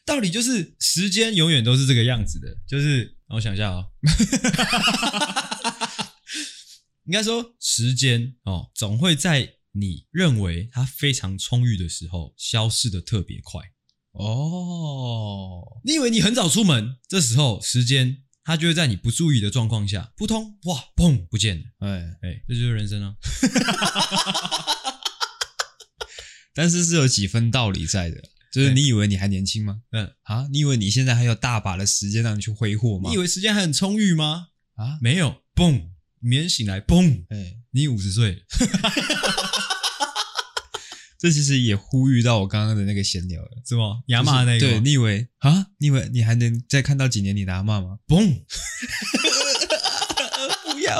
[0.06, 3.18] 道理就是时间永远都是这个样子的，就是。
[3.30, 3.88] 我想一下啊，
[7.06, 13.60] 应该说时间哦，总会在你认为它非常充裕的时候消失的特别快
[14.12, 15.82] 哦。
[15.84, 21.64] 你以为你很早出门，这时候时间它就会在你不注意的状况下，扑通哇砰不见了。
[21.80, 23.16] 哎哎，这就是人生啊。
[26.54, 28.22] 但是是有几分道理在的。
[28.54, 29.82] 就是你以为你还年轻吗？
[29.90, 33.10] 嗯啊，你以为你现在还有大把的时间让你去挥霍吗？
[33.10, 34.50] 你以为时间还很充裕吗？
[34.76, 35.88] 啊，没有，嘣，
[36.20, 38.46] 明天醒来，嘣，哎，你五十岁。
[41.18, 44.02] 这其实也呼吁到我刚刚的那个闲聊了，是吗？
[44.08, 44.62] 你阿嬷那个？
[44.68, 45.66] 对，你以为啊？
[45.80, 47.98] 你以为你还能再看到几年你的阿嬷吗？
[48.08, 48.44] 嘣，
[50.74, 50.94] 不要。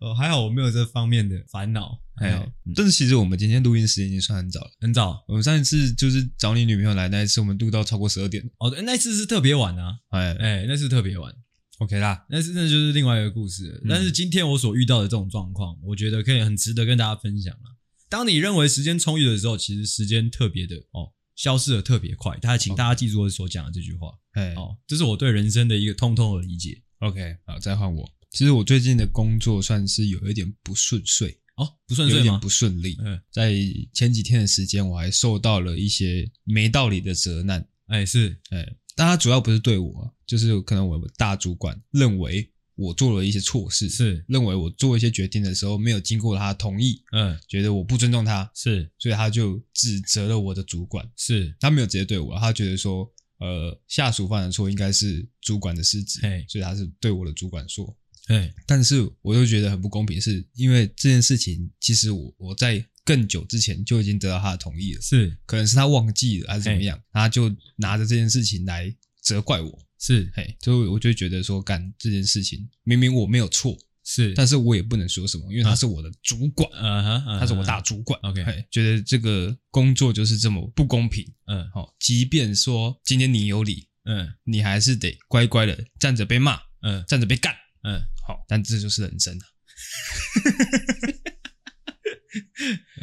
[0.00, 2.46] 哦，还好我没有这方面的烦恼，还好。
[2.74, 5.22] 但是其实我们今天录音时间已经算很早了，很早。
[5.28, 8.42] 我们上一次就是找你女朋友来那一次，我们录到超过十二点。
[8.58, 11.34] 哦，那次是特别晚啊，哎哎，那次特别晚。
[11.78, 12.24] OK 啦。
[12.30, 13.78] 那是那就是另外一个故事了。
[13.78, 17.76] 嗯、但是今天我所遇到的这种状况，我觉得可以很值得跟大家分享啊。
[18.08, 22.36] 当你认为时间充裕的时候，其实时间特别的哦，消失的特别快。
[22.38, 24.12] 大家请大家记住我所讲的这句话。
[24.32, 26.82] 哎哦，这是我对人生的一个通通的理解。
[27.00, 28.10] OK，好，再换我。
[28.30, 32.24] 其实我最近的工作算是有一点不顺遂哦，不顺遂吗？
[32.24, 32.96] 有点不顺利。
[33.04, 33.52] 嗯，在
[33.92, 37.66] 前几天的时间，我还受到了一些没道理的责难。
[37.86, 57.94] 哎，是，哎，但他主要不是对我，就是可能我大主管认为我做了一些错事，是认为我做一些决定的时候没有经过他同意，嗯，觉得我不尊重他，是，所以他就指责了我的主管，是他没有直接对我，他觉得说，呃，下属犯的错应该是主管的失职，所以他是对我的主管说。
[58.30, 87.52] 对，但是我又觉得很不公平，是因为这件事情其实我我在更久之前就已经得到他的同意了，是，可能是他忘记了还是怎么样，他就拿着这件事情来责怪我，是，嘿，就我就觉得说干这件事情明明我没有错，是，但是我也不能说什么，因为他是我的主管，嗯哼，他是我大主管，OK，觉得这个工作就是这么不公平，嗯，好，即便说今天你有理，嗯，你还是得乖乖的站着被骂，嗯，站着被干。
[87.82, 87.98] 嗯，
[88.30, 89.44] 好，但这就是人生啊，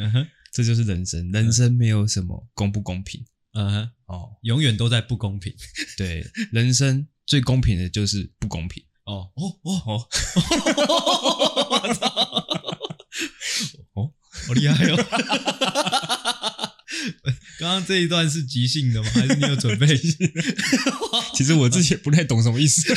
[0.00, 5.54] 嗯哼，这就是人生，人生没有什么公不公平，嗯哼，哦，永远都在不公平，
[5.98, 10.08] 对，人生最公平的就是不公平，哦哦哦哦，
[11.68, 12.06] 我操，
[13.92, 14.10] 哦，
[14.46, 14.96] 好厉害哦，
[17.60, 19.10] 刚刚这一段是即兴的吗？
[19.12, 19.86] 还是你有准备？
[21.34, 22.94] 其实我自己也不太懂什么意思。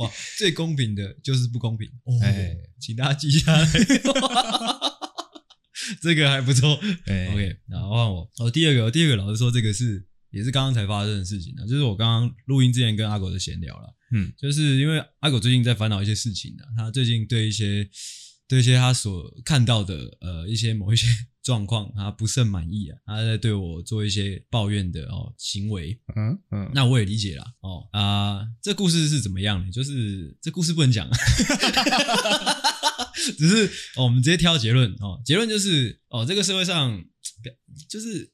[0.00, 1.88] 哇，最公平的就是不公平。
[2.22, 3.66] 哎、哦，请大家记下来，
[6.02, 6.78] 这个还不错。
[7.06, 8.30] 哎，OK，然后换我。
[8.38, 13.94] 哦，第二个，第二个，老师说，这个是也是刚刚才发生的事情呢，就是我刚刚录音之前跟阿狗的闲聊了。
[14.12, 17.88] 嗯，就是因为阿狗最近在烦恼一些事情呢，他最近对一些
[18.48, 21.06] 对一些他所看到的呃一些某一些。
[21.42, 29.72] 状况他不甚满意啊，他在对我做一些抱怨的哦行为，嗯嗯，那我也理解了哦啊、呃，这故事是怎么样呢？
[29.72, 31.08] 就是这故事不能讲，
[33.38, 37.02] 只是、哦、我们直接挑结论哦，结论就是哦，这个社会上
[37.88, 38.30] 就是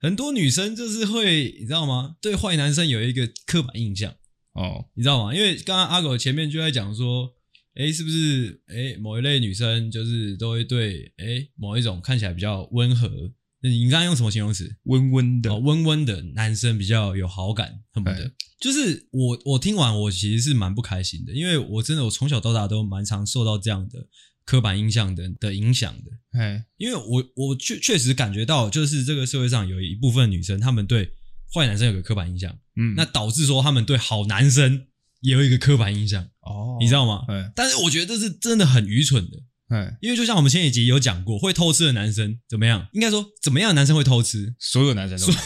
[0.00, 2.16] 很多女生就是会你知道吗？
[2.20, 4.12] 对坏男生有一个刻板印象
[4.54, 5.34] 哦，你知道吗？
[5.34, 7.34] 因为刚刚阿狗前面就在讲说。
[7.74, 13.32] 哎，是不是哎某一类女生就是都会对哎某一种看起来比较温和？
[13.62, 14.76] 你刚刚用什么形容词？
[14.82, 18.30] 温温的，哦，温温的男生比较有好感，恨不得。
[18.60, 24.06] 就是我我听完我其实是蛮不开心的，因为我真的我从小到大都蛮常受到这样的
[24.44, 26.38] 刻板印象的的影响的。
[26.38, 31.10] 哎，因为我我确确实感觉到，就是这个社会上有一部分女生，她们对
[31.54, 34.86] 坏男生有个刻板印象，嗯，那导致说她们对好男生。
[35.24, 37.24] 也有一个刻板印象哦，你知道吗？
[37.28, 39.38] 嗯，但是我觉得这是真的很愚蠢的，
[39.70, 42.86] 嗯，因为就像我们前几集有讲过，会偷吃的男生怎么样？
[42.92, 44.54] 应该说怎么样的男生会偷吃？
[44.60, 45.32] 所有男生都会，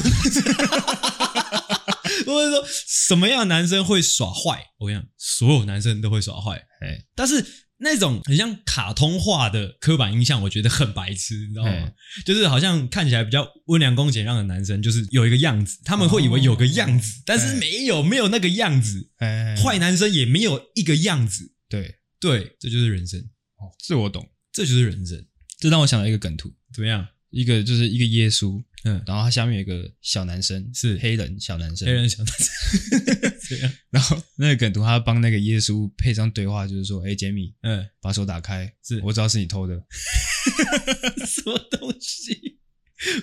[2.27, 4.67] 或者说什么样的男生会耍坏？
[4.79, 7.47] 我跟你讲，所有男生都会耍坏，哎，但是。
[7.81, 11.93] 那种很像卡通化的刻板印象，我觉得很白痴，你知道吗？
[12.25, 19.11] 就是好像看起来比较温良恭俭让的男生，就是有一个样子，他们会以为有个样子，哦、但是没有，没有那个样子。
[19.63, 21.53] 坏男生也没有一个样子。
[21.69, 23.21] 对对，这就是人生。
[23.21, 25.25] 哦，这我懂，这就是人生。
[25.59, 27.07] 这让我想到一个梗图，怎么样？
[27.31, 28.63] 一个就是一个耶稣。
[28.85, 33.38] 嗯，然后他下面有一个小男生，是黑人小男生，黑人小男生。
[33.91, 39.75] 然后那个梗图，他帮那个耶稣配上对话，就是说：“哎，杰米，嗯，把手打开，是我知道是你偷的。
[41.27, 42.59] ”什么东西？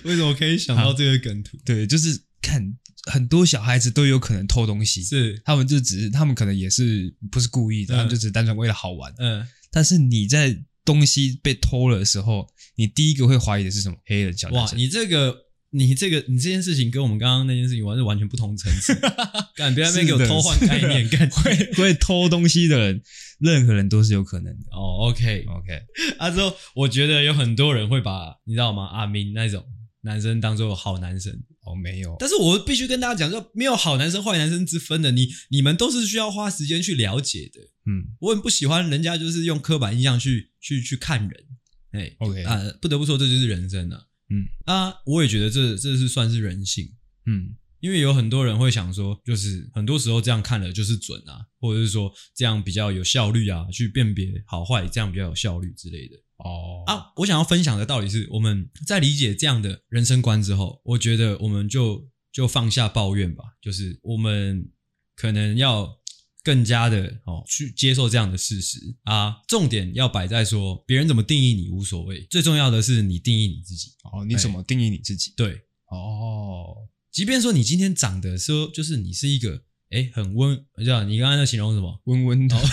[0.04, 1.58] 为什么可以想到这个梗图？
[1.64, 2.62] 对，就是看
[3.10, 9.14] 很多小孩子都有可能偷东西，是他们就只是他们可能也是不是故意的，他们就只是单纯为了好玩。
[9.18, 13.96] 嗯，但是你在东西被偷了的时候，你第一个会怀疑的是什么？
[14.06, 14.76] 黑人小男生。
[14.76, 15.45] 哇，你这个。
[15.76, 18.94] 你这个，你这件事情跟我们刚刚那件事情完是完全不同层次。
[19.54, 23.02] 干，别在那边给我偷换概念，干会会偷东西的人，
[23.38, 24.64] 任何人都是有可能的。
[24.72, 25.82] 哦，OK，OK。
[26.18, 28.86] 啊，之后我觉得有很多人会把你知道吗？
[28.86, 29.64] 阿明那种
[30.02, 31.32] 男生当做好男生。
[31.66, 32.16] 哦，没有。
[32.18, 35.10] 但是我必须跟大家讲，说没有好男生坏男生之分的。
[35.10, 37.60] 你你们都是需要花时间去了解的。
[37.90, 41.44] 嗯，我很不喜欢人家就是用刻板印象去去去看人。
[41.92, 44.02] 哎，OK 啊，不得不说这就是人生啊。
[44.30, 44.46] 嗯。
[44.64, 46.92] 啊，我也觉得这这是算是人性，
[47.26, 56.16] 嗯，因为有很多人会想说，就是很多时候这样看了就是准啊，或者是说这样比较有效率啊，去辨别好坏，这样比较有效率之类的。
[56.38, 56.82] 哦。
[56.86, 64.68] 啊，我想要分享的道理是，我们在理解这样的人生观之后，我觉得我们就就放下抱怨吧，就是我们
[65.14, 65.98] 可能要
[66.46, 69.34] 更加的哦去接受这样的事实啊。
[69.48, 74.24] 重点要摆在说别人怎么定义你无所谓，最重要的是你定义你自己哦。
[74.24, 75.32] 你怎么定义你自己？
[75.36, 82.00] 对哦，即便说你今天长得说就是你是一个诶很温，这样你刚才在形容什么？
[82.04, 82.56] 温温的。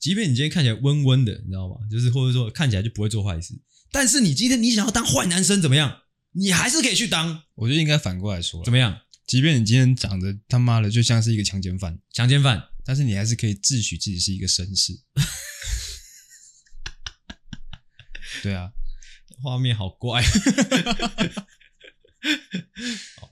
[0.00, 1.74] 即便你今天看起来温温的，你知道吗？
[1.90, 3.52] 就是或者说看起来就不会做坏事，
[3.92, 5.98] 但是你今天你想要当坏男生怎么样？
[6.32, 7.42] 你还是可以去当。
[7.56, 8.98] 我觉得应该反过来说，怎么样？
[9.28, 14.98] 即便你今天长得他妈的就像是一个强奸犯，强奸犯，但是你还是可以自诩自己是一个绅士。
[18.42, 18.72] 对啊，
[19.42, 20.22] 画面好怪，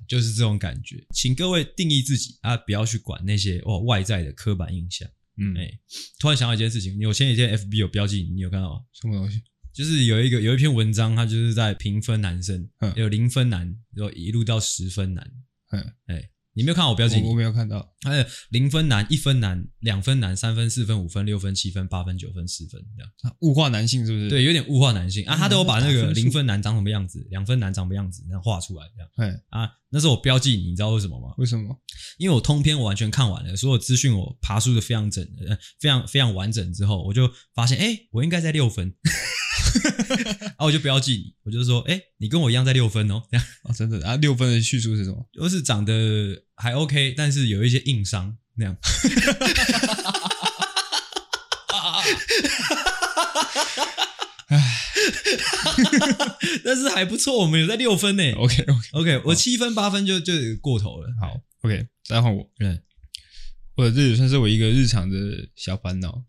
[0.07, 1.07] 就是这种感觉。
[1.15, 5.09] 请各位定义自己啊，不要去管那些哦外在的刻板印象。
[5.39, 5.81] 嗯，哎、欸，
[6.19, 8.81] 突然想到一件事情，你有前几天 FB 有标记，你有看到吗？
[8.93, 9.43] 什么东西？
[9.73, 15.33] 就是有一个有一篇文章，它就是在评分男生，嗯、有零分男，然后一路到十分男，
[15.77, 16.31] 嗯，哎、欸。
[16.59, 17.29] 你没有看到我标记你？
[17.29, 17.87] 我没有看到。
[18.03, 23.37] 还有零分男、一分男、两分男、三分、四分、五分、六分、七分、八分、九分、十分这样。
[23.41, 24.31] 物化男性是不是？
[24.31, 25.37] 对，有点物化男性啊。
[25.37, 29.11] 他都有把那个零分男长什么样子，两分男长什么样子，然后画出来这样。
[29.31, 31.35] 哎啊，那是我标记你，你知道为什么吗？
[31.37, 31.79] 为什么？
[32.17, 38.95] 因为我通篇我完全看完了，所有资讯我爬梳的非常整，呃，非常非常完整之后，我就发现，哎，我应该在六分。
[40.57, 45.29] 啊，我就标记你，我就说，哎，你跟我一样在六分哦，这样啊，真的啊，六分的叙述是什么？
[45.33, 48.77] 就是长得还 OK，但是有一些硬伤那样。
[54.49, 54.61] 唉，
[56.65, 58.33] 但是还不错，我们有在六分呢。
[58.33, 61.09] OK OK OK，我七分八分就就过头了。
[61.21, 62.49] 好，OK，再换我。
[62.61, 62.81] 嗯，
[63.75, 65.17] 或者这也算是我一个日常的
[65.57, 66.25] 小烦恼。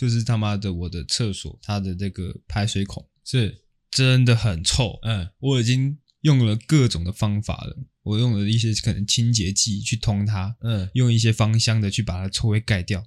[0.00, 4.98] 就是他妈的，我的厕所它的这个排水孔是真的很臭。
[5.02, 13.04] 嗯，我已经用了各种的方法了，我用了一些可能清洁剂去通它，嗯，用一些芳香的去把它臭味盖掉，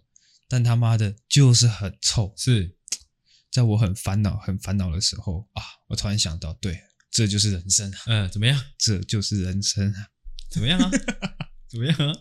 [0.47, 2.31] 但他妈的就是很臭。
[2.37, 2.75] 是
[3.49, 6.79] 在我很烦恼、很烦恼的时候啊，我突然想到，对，
[7.09, 7.97] 这就是人生啊。
[8.05, 8.63] 嗯，怎么样？
[8.77, 10.09] 这就是人生啊。
[10.51, 10.91] 怎么样啊？
[11.67, 12.13] 怎么样啊？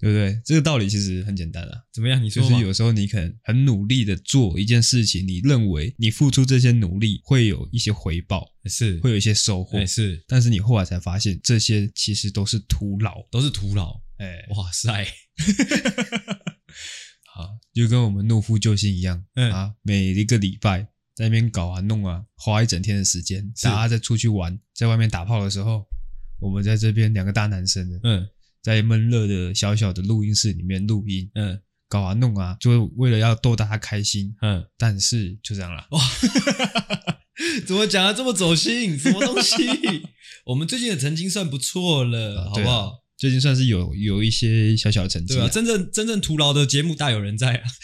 [0.00, 0.40] 对不对？
[0.44, 1.78] 这个道理其实很简单啊。
[1.92, 2.22] 怎么样？
[2.22, 10.24] 你说就是有时候你可能很努力的做一件事情，你认为你付出这些努力会有一些回报，是会有一些收获，是。
[10.26, 14.00] 但是你后来才发现，这些其实都是徒劳，都是徒劳。
[14.16, 15.06] 哎， 哇塞！
[17.34, 20.82] 好，就跟我们怒夫救星一样，嗯啊，每一个礼拜
[21.14, 25.86] 在那边搞啊弄啊，花一整天的时间，大家在出去玩，在外面打炮的时候，
[26.38, 28.26] 我们在这边两个大男生的，嗯。
[28.62, 35.86] 在闷热的小小的录音室里面录音，嗯，搞啊弄啊，就为了要逗大家开心，嗯，但是就这样了。
[35.90, 36.00] 哇，
[37.66, 38.98] 怎么讲的这么走心？
[38.98, 39.56] 什么东西？
[40.46, 42.92] 我们最近的成绩算不错了，好不好？
[43.16, 45.34] 最近算是有有一些小小的成绩。
[45.34, 47.62] 对啊，真正真正徒劳的节目大有人在啊。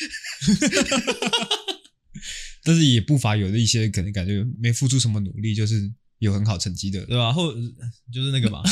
[2.65, 7.33] 但是也不乏有的一些可能感觉没付出什么努力，就是有很好成绩的，对吧？
[7.33, 7.53] 后
[8.13, 8.63] 就是那个嘛。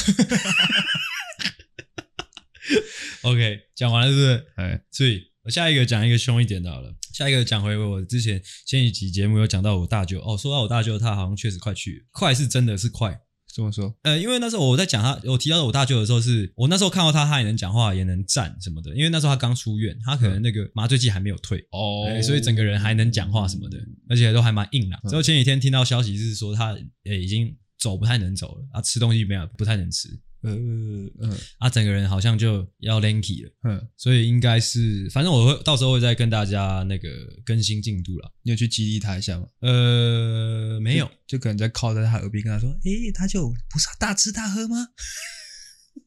[3.22, 4.46] OK，讲完了是不是？
[4.56, 6.94] 哎，所以我下一个讲一个凶一点的好了。
[7.12, 13.20] 下一个讲回我之前前一集节目有讲到我大舅哦，说到我大舅，他好像确实快去，快是真的是快。
[13.54, 13.94] 怎么说？
[14.02, 18.92] 呃，因为那时候我在讲他，我提到我大舅的时候是，是我那时候看到他，他也能讲话，也能站什么的。
[18.96, 25.00] 因为那时候他刚出院，他可能那个麻醉剂还没有退哦、嗯，所以整个人还能讲话什么的，而且都还蛮硬朗。
[25.08, 30.08] 之后前几天听到消息是说他诶已经走不太能走了啊，吃东西没有不太能吃。
[30.44, 31.10] 呃嗯，
[31.58, 37.08] 啊，整个人好像就要 lanky 了，嗯，所以应该是，反正我会到时候会再跟大家那个
[37.46, 38.30] 更新进度了。
[38.42, 39.46] 你有去激励他一下吗？
[39.60, 44.88] 呃，没有，就，就可能在靠在他耳边跟他说：“诶，他就不是大吃大喝吗？”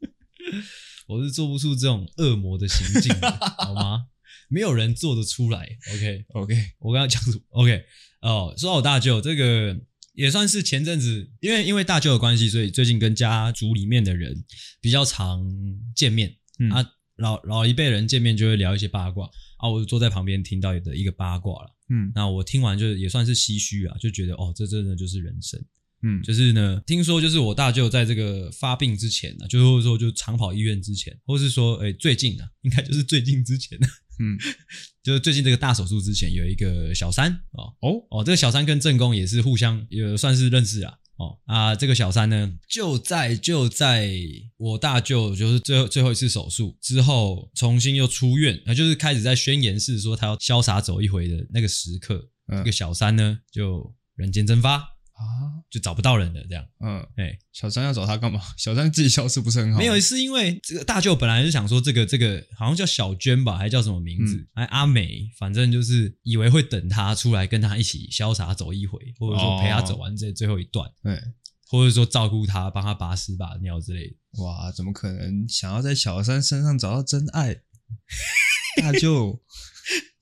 [1.07, 4.05] 我是做不出这种恶魔的行径的，好吗？
[4.49, 5.67] 没有人做得出来。
[5.93, 7.83] OK OK，我刚刚讲什么 OK
[8.21, 9.79] 哦，说到我大舅这个。
[10.17, 14.43] 也算是前阵子，因为因为大舅的关系，所以最近跟家族里面的人
[14.81, 15.47] 比较常
[15.95, 16.35] 见面。
[16.57, 16.83] 嗯、啊，
[17.17, 19.29] 老老一辈人见面就会聊一些八卦
[19.59, 21.69] 啊，我就坐在旁边听到有的一个八卦了。
[21.89, 25.63] 嗯，那我听完就也算是唏嘘啊，就觉得哦，这真的就是人生。
[26.03, 33.77] 嗯，就是呢，听说就是我大舅在这个发病之前呢，就或者说就长跑医院之前，或是说诶最近啊， 应该就是最近之前。
[34.19, 34.35] 嗯，
[35.03, 37.73] 就是最近这个大手术之前，有一个小三哦。
[37.81, 38.07] 哦。
[38.09, 41.37] 哦，这个小三跟正宫也是互相也算是认识啊哦。
[41.45, 44.11] 啊，这个小三呢，就在就在
[44.57, 54.83] 我大舅就是最后最后一次手术之后，重新又出院啊，就是开始在宣言是说他要潇洒走一回的那个时刻，嗯、这个小三呢就人间蒸发
[55.17, 56.41] 啊，就找不到人了。
[56.47, 58.39] 这样，嗯，哎，小三要找他干嘛？
[58.55, 59.79] 小三自己消失不是很好？
[59.79, 64.47] 没有，是因为这个大舅本来是想说，这个这个好像叫小娟吧，还叫什么名字？
[64.53, 71.21] 哎、嗯，阿美，反正就是以为会等他出来跟他一起潇洒走一回，或者说陪他走完这最后一段，对、哦，
[71.69, 74.15] 或者说照顾他，帮他拔屎把尿之类的。
[74.43, 77.55] 哇，怎么可能想要在小三身上找到真爱？
[78.79, 79.41] 大舅，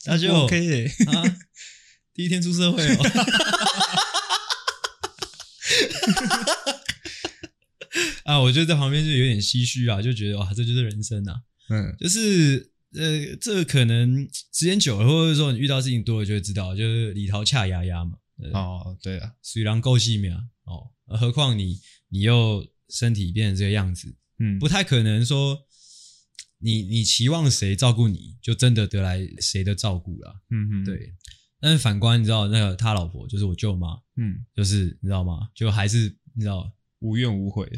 [0.06, 1.24] 大舅 OK 啊。
[2.14, 3.04] 第一天出社会哦，
[8.26, 18.18] 啊，我就在旁边就有点唏嘘啊，就觉得哇，这就是人生啊，嗯，就是呃，这个可能时间久了，或者说你遇到事情多了，就会知道，就是李桃恰牙牙嘛。
[18.54, 25.58] 哦，对啊，虽然够细密啊，哦，何况你你又身体变成这个样子，嗯，不太可能说
[26.60, 31.14] 你你期望谁照顾你就真的得来谁的照顾了，嗯哼，对。
[31.60, 35.50] 但是反观，你知道那个他老婆就是我舅妈，嗯，就是你知道吗？
[35.56, 37.70] 就还是你知道无怨无悔。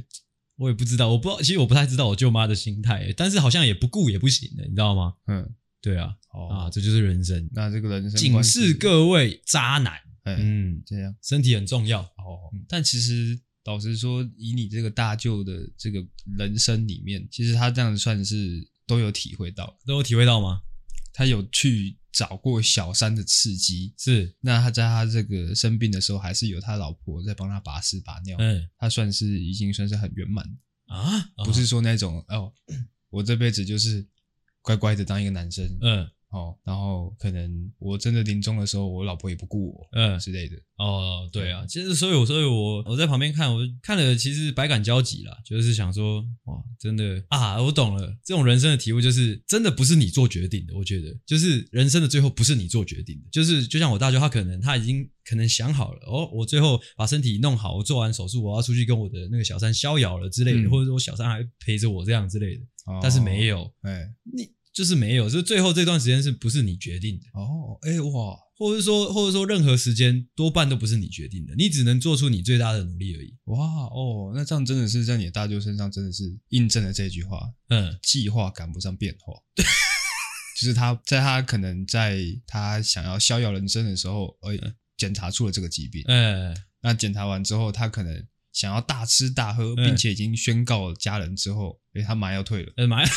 [0.55, 5.13] 我也不知道，我不知道，其实我不太知道我舅妈的心态，但是好像也不顾也不行的，你知道吗？
[5.27, 5.47] 嗯，
[5.79, 7.47] 对啊，哦、啊，这就是人生。
[7.53, 9.93] 那这个人生警示各位渣男，
[10.25, 12.51] 嗯，这样身体很重要哦。
[12.67, 16.03] 但其实老实说，以你这个大舅的这个
[16.37, 20.61] 人生里面，其实他这样算是都有体会到，都有体会到吗？
[21.13, 21.95] 他有去。
[22.17, 23.93] 找过小三的刺激。
[23.95, 30.43] 是，那他在他这个生病的时候，还是有他老婆在帮他把屎把尿，嗯，他算是已经算是很圆满。
[30.87, 32.51] 啊，不是说那种哦，
[33.11, 34.03] 我这辈子就是
[34.63, 36.09] 乖乖的当一个男生，嗯。
[36.29, 40.57] 哦，然后可能我真的临终的时候，我老婆也不顾我，嗯之类的。
[40.77, 51.17] 哦，对啊，其实所以我所以我我在旁边看，我看了其实百感交集啦，就是想说，哇，真的啊，我懂了，这种人生的体悟就是真的不是你做决定的，我觉得。
[51.25, 64.56] 就是人生的最后不是你做决定的，就是就像我大舅，他可能他已经可能想好了，哦，我最后把身体弄好，我做完手术，我要出去跟我的那个小三逍遥了之类的，嗯、或者说小三还陪着我这样之类的，哦、但是没有，哎，你。
[64.77, 67.25] 就是没有，就是最后这段时间是不是你决定的？
[67.33, 73.35] 哦，哎哇，或者说，或者说任何时间多半都不是你决定的，你只能做出你最大的努力而已。
[73.45, 77.41] 哇哦，那这样真的是在你的大舅身上真的是印证了这句话。
[77.69, 79.33] 嗯，计划赶不上变化。
[80.61, 84.59] 就是他在他可能在他想要逍遥人生的时候，哎，
[84.95, 86.03] 检查出了这个疾病。
[86.07, 88.23] 嗯，那检查完之后，他可能
[88.53, 92.71] 想要大吃大喝，并且已经宣告了家人之后，哎，他麻药退了。
[92.77, 93.09] 呃，麻药。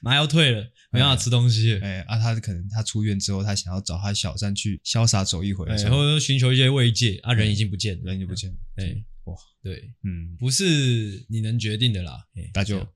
[0.00, 1.78] 麻药退了，没办法吃东西。
[1.78, 7.18] 哎啊，他可能他出院之后，他想要找他小三去潇洒走一回，或者说寻求一些慰藉。
[7.22, 8.56] 啊，人已经不见了，人已经不见了。
[8.76, 12.24] 哎，哇，对，嗯，不是你能决定的啦。
[12.52, 12.78] 大舅，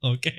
[0.00, 0.32] OK，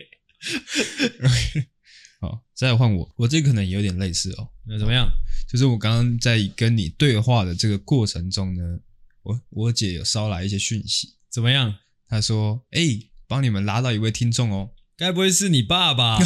[2.22, 4.50] 好，再来换我，我这可能有点类似哦。
[4.66, 5.10] 那怎么样？
[5.48, 8.80] 就是我刚刚在跟你对话的这个过程中呢，
[9.24, 11.76] 我我姐有捎来一些讯息，怎么样？
[12.08, 13.00] 她说：“哎。”
[13.30, 16.18] 帮你们拉到一位听众哦，该不会是你爸爸？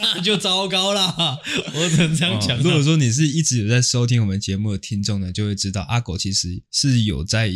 [0.00, 1.38] 那 就糟糕了，
[1.76, 2.58] 我只能这样讲。
[2.62, 7.52] 如果说你是一直有在收听我们节目的听众呢，就会知道阿狗其实是有在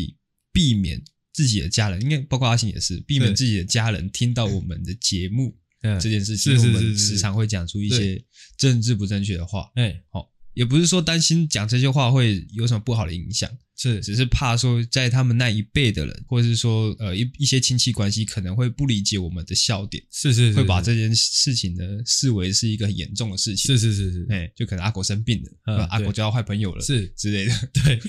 [0.53, 5.57] 避免自己的家人，应该包括阿信也是避免自己的家人听到我们的节目
[5.99, 6.59] 这件事情。
[6.59, 8.23] 我们时常会讲出一些
[8.59, 13.51] 政治不正确的话，哎，好，也不是说担心讲这些话会有什么不好的影响。
[13.77, 27.07] 是，只是怕说在他们那一辈的人，或者是说呃一一些亲戚关系可能会不理解我们的笑点，是是，是，会把这件事情呢视为是一个很严重的事情，是是是是，哎，就可能阿狗生病了，嗯、阿狗交到坏朋友了，是。
[27.17, 28.01] 之类的， 对。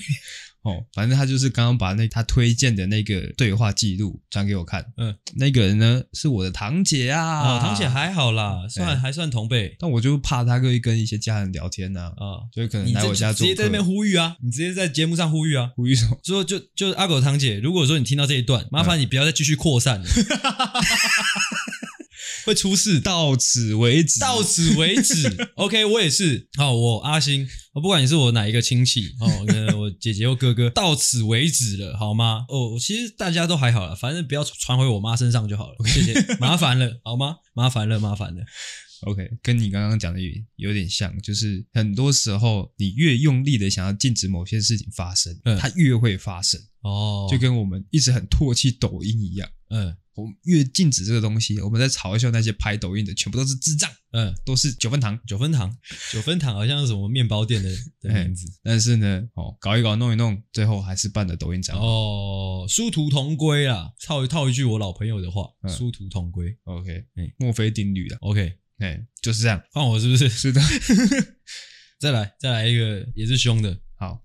[0.68, 4.84] 哦，反正他就是刚刚把那他推荐的那个对话记录转给我看。
[4.96, 7.56] 嗯，那个人呢是我的堂姐啊。
[7.56, 9.76] 哦，堂姐还好啦，算还算同辈。
[9.78, 12.12] 但我就怕他可以跟一些家人聊天呐。
[12.16, 13.44] 啊，就可能来我家做客。
[13.44, 16.18] 直接在那边呼吁啊，你直接在节目上呼吁啊，呼吁什么？
[16.22, 20.06] 说就就阿狗堂姐，如果说你听到这一段，麻烦你不要再继续扩散了。
[22.46, 25.36] 会出事，到此为止，到此为止。
[25.56, 26.48] OK，我也是。
[26.56, 32.44] 好，我阿星，我不管你是我哪一个亲戚，哦，我姐姐或哥哥， 到此为止了，好吗？
[32.48, 35.76] 哦，其实大家都还好了，反正不要传回我妈身上就好了。
[35.86, 37.36] 谢谢，麻烦了，好吗？
[37.54, 38.42] 麻烦了，麻烦了。
[39.02, 40.18] OK，跟你刚刚讲的
[40.56, 46.60] 有点像，就是很多时候你越用力的想要禁止某些事情发生，嗯，它越会发生。
[46.82, 49.96] 哦，就跟我们一直很唾弃抖音一样，嗯。
[50.14, 53.88] 我们越禁止这个东西，我们在嘲笑那些拍抖音的，全部都是智障。
[54.10, 55.72] 嗯，都是九分糖，九分糖，
[56.10, 57.70] 九分糖，好像是什么面包店的
[58.02, 58.52] 的名字。
[58.64, 61.86] 但是呢，哦，搞一搞，弄一弄，最后还是办了抖音账号。
[61.86, 63.92] 哦，殊途同归啊！
[64.04, 66.52] 套一套一句我老朋友的话，殊途同归。
[66.64, 67.04] OK，
[67.36, 68.16] 墨菲定律了。
[68.22, 69.62] OK，哎，就是这样。
[69.70, 70.28] 换我是不是？
[70.28, 70.60] 是的。
[72.00, 74.20] 再来再来一个也是凶的，好，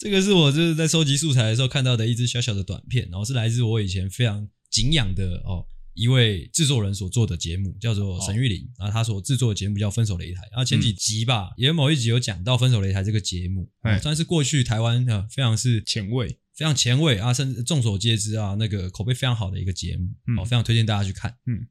[0.00, 5.66] 这个是我就是在收集素材的时候看到的一支小小的短片，然后是来自我以前非常敬仰的哦。
[5.92, 13.68] 一位制作人所做的节目叫做沈玉琳，然后他所制作的节目叫《分手擂台》，然后前几集吧，嗯、也某一集有讲到《分手擂台》这个节目，
[14.00, 20.06] 算是过去台湾的非常是前卫、非常前卫啊，甚至众所皆知啊，那个口碑非常好的一个节目，
[20.38, 21.36] 哦、嗯，非常推荐大家去看。
[21.46, 21.66] 嗯，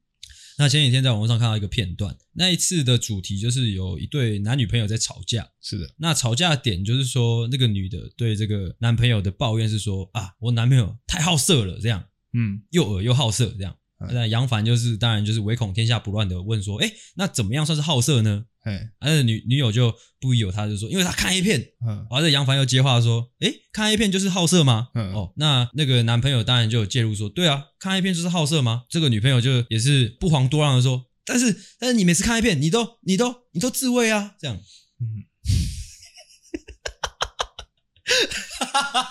[0.59, 12.03] 那前几天在网络上看到一个片段，那一次的主题就是有一对男女朋友在吵架，是的，那吵架的点就是说那个女的对这个男朋友的抱怨是说啊，我男朋友太好色了，这样，
[12.33, 13.73] 嗯，又恶又好色，这样。
[14.11, 18.45] 那杨凡就是，当然就是唯恐天下不乱的问说，哎，那怎么样算是好色呢？
[18.63, 21.59] 哎，而女女友就不疑有他，就说，因为他看 A 片。
[21.87, 24.89] 嗯，而且杨凡又接话说，哎，看 A 片就是好色吗？
[24.95, 28.83] 嗯，哦，那那个男朋友当然就有介入说，对啊，看 A 片就是好色吗？
[28.89, 34.57] 这个女朋友就也是不遑多让的说，但是但是你每次看 A 片，你都你都你都自慰啊，这样。
[34.99, 35.23] 嗯，
[38.59, 39.09] 哈哈哈哈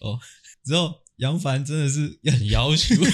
[0.00, 0.18] 哦，
[0.64, 2.94] 之后杨凡真的是很要求。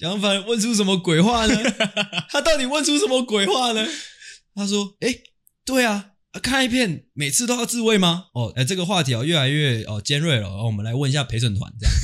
[0.00, 1.54] 杨凡问出什么鬼话呢？
[2.30, 3.86] 他到底问出什么鬼话呢？
[4.54, 5.18] 他说：“哎，
[5.64, 6.10] 对啊，
[6.42, 10.48] 看一片每次都要自慰吗？”哦，哎，这个话题哦越来越哦尖锐了。
[10.48, 11.94] 哦，我们来问一下陪审团，这样。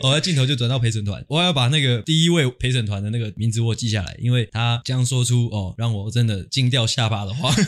[0.02, 7.54] 哦，镜头就转到陪审团，我要把那个第一位陪审团的那个名字我记下来，因为他将说出哦让我真的惊掉下巴的话。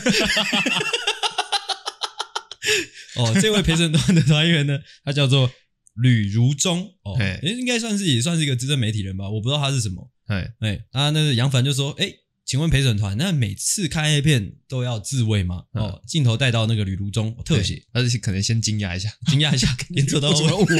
[3.15, 5.51] 哦，这位陪审团的团员呢，他叫做。
[6.01, 10.11] 吕如中哦，哎，应该算是也算是一个资深媒体人吧，我不知道他是什么。
[10.27, 12.13] 哎哎，啊，那个杨凡就说：“哎，
[12.45, 20.77] 请问陪审团，那每次看 A 片都要自慰吗？”哦，镜头带到那个吕如中特写，而且可能先惊讶一下，惊讶一下， 连走 到我，我，看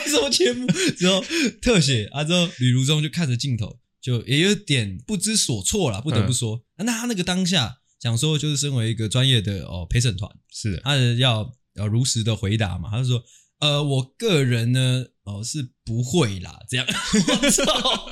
[0.00, 0.66] 这什么节目？
[0.96, 1.24] 之后
[1.60, 7.78] 特写啊，之后吕如中就看着镜头，就也有点不知所措了，不得不说，那他那个当下。
[8.02, 12.90] 想说就是身为一个专业的哦陪审团，是的他要要如实的回答嘛。
[12.90, 13.22] 他就说，
[13.60, 16.84] 呃，我个人呢，哦是不会啦，这样。
[16.88, 16.92] 我
[17.48, 18.10] 操！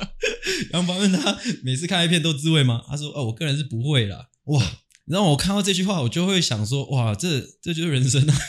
[0.71, 2.81] 杨凡问他每次看一片都自慰吗？
[2.87, 4.29] 他说，哦，我个人是不会啦。
[4.45, 4.77] 哇！
[5.07, 8.35] 然后我看到这句话，我就会想说，哇，这这就是人生啊！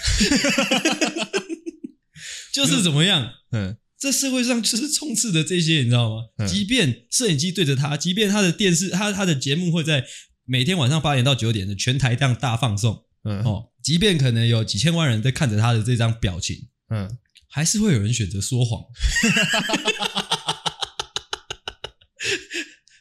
[2.54, 3.32] 就是怎么样？
[3.50, 6.22] 嗯，这社会上就是充斥着这些，你知道吗？
[6.38, 10.06] 嗯、即便摄影机对着他，即便他的电视，他他的节目会在。
[10.44, 13.42] 每天晚上八点到九点的全台这样大放送，嗯。
[13.44, 17.18] 哦，即便可能有几千万人在看着他的这张表情，嗯，
[17.48, 18.82] 还是会有人选择说谎，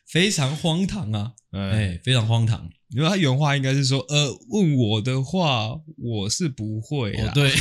[0.07, 2.69] 非常荒唐啊，哎、欸，非常荒唐。
[2.89, 7.53] 因为他原话应该是说，呃，问我的话，我是不会啊，哦、对，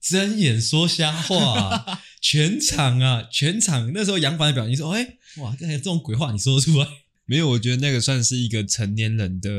[0.00, 3.92] 睁眼说瞎话， 全场啊，全场。
[3.94, 6.88] 那时候杨凡的表情说，哎、欸，哇，这这种鬼话你说得出来？
[7.26, 9.50] 没有，我觉得那个算是一个成年人的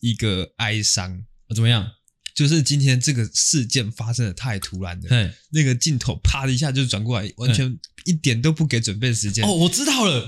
[0.00, 1.24] 一个哀伤。
[1.48, 1.88] 啊，怎么样？
[2.34, 5.08] 就是今天这个事件发生的太突然了。
[5.08, 9.44] 嘿那个镜头啪的一下就转过来，完全一点都不给准备时间。
[9.44, 10.26] 哦，我知道了，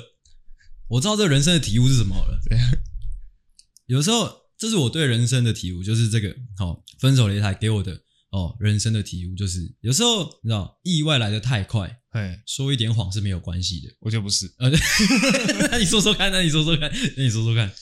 [0.89, 2.39] 我知道这人生的体悟是什么了。
[2.49, 2.59] 对
[3.87, 6.37] 有时候，这是我对人生的体悟，就是这个。
[6.57, 8.04] 好、哦，分手擂台给我的。
[8.35, 13.95] 哦，人生的体悟就是，有时候你知道，意外来的太快，哎说一点谎是没有关系的。
[14.01, 14.69] 我就不是， 呃，
[15.71, 17.73] 那你说说看，那你说说看，那你说说看，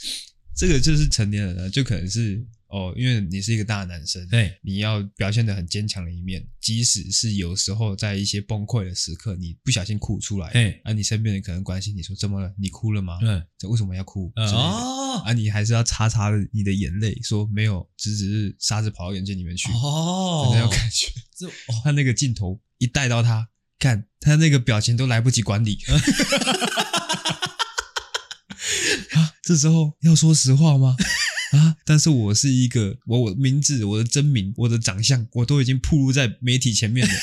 [0.55, 2.46] 这个就是成年人啊，就可能是。
[2.72, 12.50] 哦，因为你是一个大男生，对，你要表现得很坚强的一面，即使是有时候在一些崩溃的时刻，你不小心哭出来，哎，啊，你身边人可能关心你说怎么了？
[12.58, 13.20] 你哭了吗？
[13.20, 14.32] 对，这为什么要哭？
[14.36, 21.50] 哦，啊，你还是要擦擦你的眼泪，说没有，只只是沙子跑到眼睛里面去，哦，那种感觉， 这，
[21.84, 25.78] 他那个镜头一带到他，看他那个表情都来不及管理，
[29.12, 30.96] 啊，这时候要说实话吗？
[31.53, 31.76] 啊！
[31.84, 37.14] 但是我是一个，我我名字、我的真名、我的长相，我都已经暴露在媒体前面了，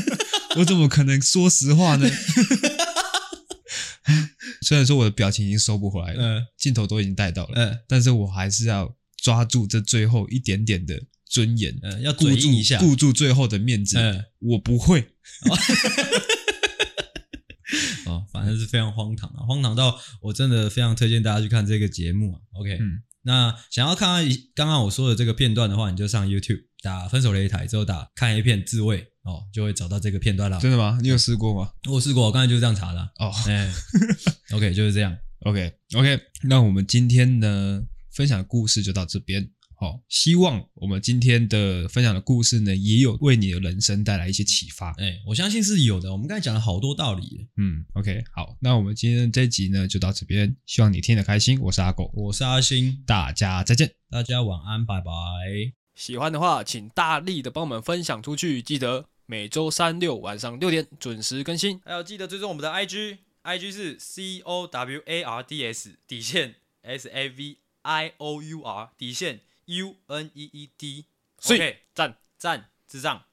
[0.58, 2.10] 我怎么可能说实话呢？
[4.62, 15.08] 虽然说我的表情已经收不回来了，嗯，镜头都已经带到了，嗯，但是我还是要抓住这最后一点点的尊严，嗯，要顾住一下，顾住最后的面子，嗯，我不会。
[18.06, 22.40] 哦，反正是非常荒唐啊，荒唐到我真的非常推荐大家去看这个节目啊。
[22.54, 23.02] OK，嗯。
[23.24, 30.60] 那想要看看刚刚我说的这个片段的话，你就上 YouTube 打“分手擂台”之后打“看 A 片自慰”哦，就会找到这个片段了。
[30.60, 30.98] 真的吗？
[31.00, 31.70] 你有试过吗？
[31.88, 33.00] 我试过，我刚才就是这样查的。
[33.18, 33.72] 哦， 哎
[34.52, 35.16] ，OK，就是这样。
[35.40, 39.50] OK，OK，okay, okay, 那我们今天呢分享的故事就到这边。
[39.84, 44.92] 好，希望我们今天的分享的故事呢，也有为你的人生带来一些启发。
[44.92, 46.10] 哎，我相信是有的。
[46.10, 47.46] 我们刚才讲了好多道理。
[47.58, 50.56] 嗯，OK，好，那我们今天这一集呢，就到这边。
[50.64, 51.60] 希望你听得开心。
[51.60, 55.12] 我是阿狗，我是阿星，大家再见，大家晚安，拜拜。
[55.94, 58.62] 喜欢的话，请大力的帮我们分享出去。
[58.62, 68.40] 记得每周三六晚上六点准时更新，还有记得追踪我们的 IG，IG 是 C O W A R D S 底线 S A V I O
[68.40, 69.40] U R 底线。
[69.66, 73.24] U N E E D，OK，赞赞智障。